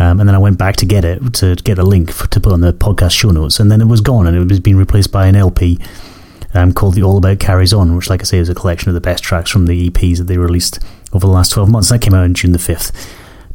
um, 0.00 0.18
and 0.18 0.26
then 0.26 0.34
I 0.34 0.38
went 0.38 0.56
back 0.56 0.76
to 0.76 0.86
get 0.86 1.04
it 1.04 1.34
to 1.34 1.54
get 1.56 1.78
a 1.78 1.82
link 1.84 2.10
for, 2.10 2.26
to 2.28 2.40
put 2.40 2.54
on 2.54 2.62
the 2.62 2.72
podcast 2.72 3.12
show 3.12 3.30
notes, 3.30 3.60
and 3.60 3.70
then 3.70 3.82
it 3.82 3.86
was 3.86 4.00
gone, 4.00 4.26
and 4.26 4.34
it 4.34 4.48
was 4.48 4.58
being 4.58 4.78
replaced 4.78 5.12
by 5.12 5.26
an 5.26 5.36
LP 5.36 5.78
um, 6.54 6.72
called 6.72 6.94
"The 6.94 7.02
All 7.02 7.18
About 7.18 7.38
Carries 7.38 7.74
On," 7.74 7.94
which, 7.94 8.08
like 8.08 8.22
I 8.22 8.24
say, 8.24 8.38
is 8.38 8.48
a 8.48 8.54
collection 8.54 8.88
of 8.88 8.94
the 8.94 9.00
best 9.02 9.22
tracks 9.22 9.50
from 9.50 9.66
the 9.66 9.90
EPs 9.90 10.16
that 10.16 10.24
they 10.24 10.38
released 10.38 10.78
over 11.12 11.26
the 11.26 11.32
last 11.32 11.52
twelve 11.52 11.68
months. 11.68 11.90
That 11.90 12.00
came 12.00 12.14
out 12.14 12.24
on 12.24 12.32
June 12.32 12.52
the 12.52 12.58
fifth. 12.58 12.92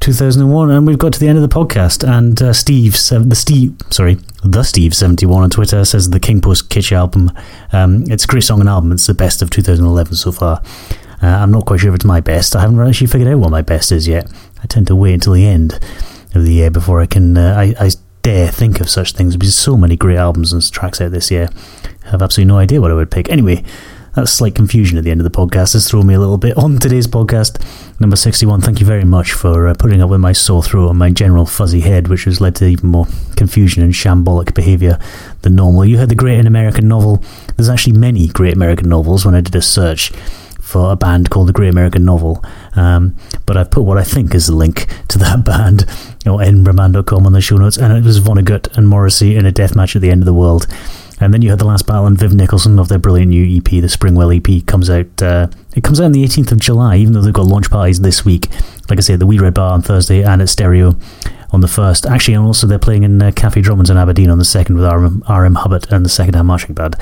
2001 0.02 0.72
and 0.72 0.86
we've 0.86 1.00
got 1.00 1.14
to 1.14 1.20
the 1.20 1.28
end 1.28 1.38
of 1.38 1.42
the 1.42 1.56
podcast. 1.56 2.08
And 2.08 2.40
uh, 2.42 2.52
Steve 2.52 2.98
sev- 2.98 3.30
the 3.30 3.36
Steve 3.36 3.76
sorry 3.90 4.18
the 4.44 4.62
Steve 4.62 4.94
71 4.94 5.44
on 5.44 5.50
Twitter 5.50 5.84
says 5.86 6.10
the 6.10 6.20
King 6.20 6.42
Post 6.42 6.70
Kitsch 6.70 6.92
album 6.92 7.32
um, 7.72 8.04
it's 8.10 8.26
a 8.26 8.28
great 8.28 8.44
song 8.44 8.60
and 8.60 8.68
album. 8.68 8.92
It's 8.92 9.08
the 9.08 9.14
best 9.14 9.42
of 9.42 9.50
2011 9.50 10.16
so 10.16 10.34
far. 10.34 10.62
Uh, 11.24 11.28
I'm 11.28 11.50
not 11.50 11.66
quite 11.66 11.80
sure 11.80 11.90
if 11.90 11.96
it's 11.96 12.06
my 12.06 12.20
best. 12.20 12.58
I 12.58 12.62
haven't 12.62 12.80
actually 12.86 13.08
figured 13.08 13.34
out 13.34 13.40
what 13.40 13.52
my 13.52 13.62
best 13.62 13.94
is 13.94 14.06
yet. 14.06 14.30
I 14.62 14.68
tend 14.68 14.88
to 14.88 14.96
wait 14.98 15.14
until 15.14 15.34
the 15.34 15.48
end 15.48 15.80
of 16.36 16.46
the 16.46 16.54
year 16.54 16.72
before 16.72 17.02
I 17.02 17.06
can 17.06 17.38
uh, 17.38 17.56
I, 17.58 17.76
I 17.80 17.92
dare 18.22 18.48
think 18.50 18.82
of 18.82 18.90
such 18.90 19.14
things. 19.14 19.38
Because 19.38 19.56
so 19.56 19.78
many 19.78 19.96
great 19.96 20.18
albums 20.18 20.52
and 20.52 20.72
tracks 20.72 21.00
out 21.00 21.12
this 21.12 21.30
year. 21.30 21.50
I 22.06 22.10
have 22.10 22.22
absolutely 22.22 22.54
no 22.54 22.58
idea 22.58 22.82
what 22.82 22.92
I 22.92 22.96
would 22.96 23.12
pick. 23.12 23.30
Anyway 23.30 23.64
that 24.16 24.28
slight 24.28 24.56
confusion 24.56 24.98
at 24.98 25.04
the 25.04 25.12
end 25.12 25.20
of 25.20 25.26
the 25.26 25.38
podcast 25.38 25.74
has 25.74 25.90
thrown 25.90 26.08
me 26.08 26.14
a 26.14 26.20
little 26.20 26.38
bit 26.38 26.58
on 26.58 26.78
today's 26.78 27.06
podcast. 27.06 27.62
Number 28.00 28.16
61 28.16 28.62
thank 28.62 28.80
you 28.80 28.86
very 28.86 29.04
much 29.04 29.34
for 29.34 29.68
uh, 29.68 29.74
putting 29.78 30.02
up 30.02 30.10
with 30.10 30.22
my 30.22 30.32
sore 30.32 30.64
throat 30.64 30.90
and 30.90 30.98
my 30.98 31.12
general 31.12 31.46
fuzzy 31.46 31.82
head 31.82 32.08
which 32.08 32.24
has 32.24 32.40
led 32.40 32.56
to 32.56 32.66
even 32.66 32.90
more 32.90 33.08
confusion 33.36 33.84
and 33.84 33.94
shambolic 33.94 34.54
behaviour 34.54 35.00
than 35.42 35.56
normal. 35.56 35.86
You 35.86 35.98
heard 35.98 36.10
the 36.10 36.16
great 36.16 36.46
american 36.46 36.88
novel. 36.88 37.22
There's 37.58 37.70
actually 37.70 37.98
many 37.98 38.28
great 38.28 38.56
american 38.56 38.90
novels. 38.90 39.26
When 39.26 39.36
i 39.36 39.42
did 39.42 39.56
a 39.56 39.62
search 39.62 40.12
for 40.76 40.92
a 40.92 40.96
band 40.98 41.30
called 41.30 41.48
the 41.48 41.54
Great 41.54 41.70
American 41.70 42.04
Novel. 42.04 42.44
Um, 42.76 43.16
but 43.46 43.56
I've 43.56 43.72
put 43.72 43.84
what 43.84 43.98
I 43.98 44.04
think 44.04 44.36
is 44.36 44.48
the 44.48 44.56
link 44.56 44.88
to 45.08 45.18
that 45.20 45.46
band, 45.46 45.86
you 46.26 46.32
know, 46.32 46.40
edinburghman.com 46.40 47.26
on 47.26 47.32
the 47.32 47.40
show 47.40 47.56
notes, 47.56 47.78
and 47.78 47.94
it 47.94 48.04
was 48.04 48.20
Vonnegut 48.20 48.76
and 48.76 48.86
Morrissey 48.86 49.38
in 49.38 49.46
a 49.46 49.54
death 49.54 49.74
match 49.74 49.96
at 49.96 50.02
the 50.02 50.12
end 50.12 50.22
of 50.22 50.26
the 50.26 50.34
world. 50.34 50.68
And 51.22 51.34
then 51.34 51.42
you 51.42 51.50
had 51.50 51.60
the 51.60 51.66
last 51.66 51.88
battle, 51.88 52.08
and 52.08 52.18
Viv 52.18 52.34
Nicholson 52.34 52.78
of 52.78 52.90
their 52.90 52.98
brilliant 52.98 53.30
new 53.30 53.58
EP, 53.58 53.64
the 53.64 53.88
Springwell 53.88 54.36
EP, 54.36 54.66
comes 54.66 54.90
out. 54.90 55.24
Uh, 55.24 55.48
it 55.78 55.82
comes 55.86 56.02
out 56.02 56.08
on 56.08 56.12
the 56.12 56.26
18th 56.26 56.52
of 56.52 56.60
July, 56.60 56.98
even 56.98 57.14
though 57.14 57.22
they've 57.22 57.32
got 57.32 57.46
launch 57.46 57.72
parties 57.72 58.02
this 58.02 58.26
week. 58.26 58.50
Like 58.90 59.00
I 59.00 59.02
say, 59.02 59.16
the 59.16 59.26
Wee 59.26 59.40
Red 59.40 59.54
Bar 59.54 59.72
on 59.72 59.82
Thursday 59.82 60.24
and 60.24 60.42
at 60.42 60.50
Stereo 60.50 60.98
on 61.52 61.62
the 61.62 61.70
first. 61.70 62.06
Actually, 62.06 62.34
and 62.34 62.46
also 62.46 62.68
they're 62.68 62.80
playing 62.80 63.04
in 63.04 63.22
uh, 63.22 63.32
Cafe 63.34 63.62
Drummond's 63.62 63.90
in 63.90 63.96
Aberdeen 63.96 64.30
on 64.30 64.40
the 64.40 64.44
second 64.46 64.76
with 64.76 64.84
RM, 64.84 65.24
RM 65.30 65.56
Hubbard 65.56 65.88
and 65.90 66.04
the 66.04 66.10
Second 66.10 66.36
Hand 66.36 66.50
Marching 66.50 66.76
Band. 66.76 66.98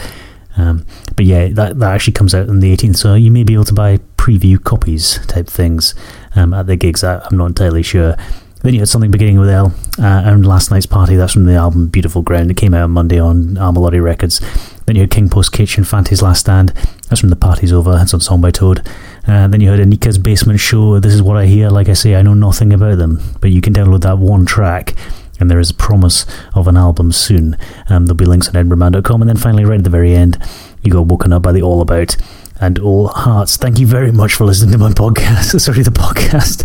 Um, 0.57 0.85
but 1.15 1.25
yeah, 1.25 1.49
that 1.49 1.79
that 1.79 1.93
actually 1.93 2.13
comes 2.13 2.35
out 2.35 2.49
on 2.49 2.59
the 2.59 2.75
18th, 2.75 2.97
so 2.97 3.15
you 3.15 3.31
may 3.31 3.43
be 3.43 3.53
able 3.53 3.65
to 3.65 3.73
buy 3.73 3.97
preview 4.17 4.63
copies 4.63 5.25
type 5.27 5.47
things 5.47 5.95
um, 6.35 6.53
at 6.53 6.67
the 6.67 6.75
gigs. 6.75 7.03
I, 7.03 7.19
I'm 7.19 7.37
not 7.37 7.47
entirely 7.47 7.83
sure. 7.83 8.15
Then 8.61 8.73
you 8.73 8.79
had 8.79 8.87
something 8.87 9.11
beginning 9.11 9.39
with 9.39 9.49
L, 9.49 9.73
uh, 9.99 10.21
and 10.25 10.47
last 10.47 10.71
night's 10.71 10.85
party. 10.85 11.17
That's 11.17 11.33
from 11.33 11.43
the 11.43 11.55
album 11.55 11.87
Beautiful 11.87 12.21
Ground. 12.21 12.49
It 12.49 12.55
came 12.55 12.73
out 12.73 12.83
on 12.83 12.91
Monday 12.91 13.19
on 13.19 13.55
Armellodie 13.55 14.01
Records. 14.01 14.39
Then 14.85 14.95
you 14.95 15.01
had 15.01 15.11
King 15.11 15.27
Post 15.27 15.51
Kitsch, 15.51 15.75
Fante's 15.85 16.21
Last 16.21 16.41
Stand. 16.41 16.69
That's 17.09 17.19
from 17.19 17.29
the 17.29 17.35
Party's 17.35 17.73
Over. 17.73 17.99
It's 18.01 18.13
on 18.13 18.21
Song 18.21 18.39
by 18.39 18.51
Toad. 18.51 18.87
Uh, 19.27 19.47
then 19.49 19.59
you 19.59 19.67
heard 19.67 19.81
Anika's 19.81 20.17
Basement 20.17 20.61
Show. 20.61 20.99
This 20.99 21.13
is 21.13 21.21
what 21.21 21.35
I 21.35 21.45
hear. 21.45 21.69
Like 21.69 21.89
I 21.89 21.93
say, 21.93 22.15
I 22.15 22.21
know 22.21 22.33
nothing 22.33 22.71
about 22.71 22.97
them, 22.97 23.19
but 23.41 23.51
you 23.51 23.59
can 23.59 23.73
download 23.73 24.01
that 24.01 24.17
one 24.17 24.45
track 24.45 24.95
and 25.43 25.51
there 25.51 25.59
is 25.59 25.71
a 25.71 25.75
promise 25.75 26.25
of 26.55 26.69
an 26.69 26.77
album 26.77 27.11
soon. 27.11 27.57
Um, 27.89 28.05
there'll 28.05 28.15
be 28.15 28.23
links 28.23 28.47
on 28.47 28.53
edinburghman.com. 28.55 29.21
And 29.21 29.29
then 29.29 29.35
finally, 29.35 29.65
right 29.65 29.77
at 29.77 29.83
the 29.83 29.89
very 29.89 30.15
end, 30.15 30.37
you 30.81 30.91
got 30.91 31.07
woken 31.07 31.33
up 31.33 31.41
by 31.43 31.51
the 31.51 31.61
All 31.61 31.81
About 31.81 32.15
and 32.61 32.79
Old 32.79 33.11
Hearts. 33.11 33.57
Thank 33.57 33.77
you 33.77 33.85
very 33.85 34.13
much 34.13 34.35
for 34.35 34.45
listening 34.45 34.71
to 34.71 34.77
my 34.77 34.91
podcast. 34.91 35.59
Sorry, 35.61 35.83
the 35.83 35.91
podcast. 35.91 36.63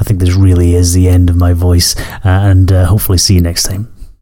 I 0.00 0.04
think 0.04 0.18
this 0.18 0.34
really 0.34 0.74
is 0.74 0.94
the 0.94 1.08
end 1.08 1.30
of 1.30 1.36
my 1.36 1.52
voice, 1.52 1.96
uh, 1.96 2.20
and 2.24 2.72
uh, 2.72 2.86
hopefully 2.86 3.18
see 3.18 3.34
you 3.34 3.40
next 3.40 3.62
time. 3.62 4.01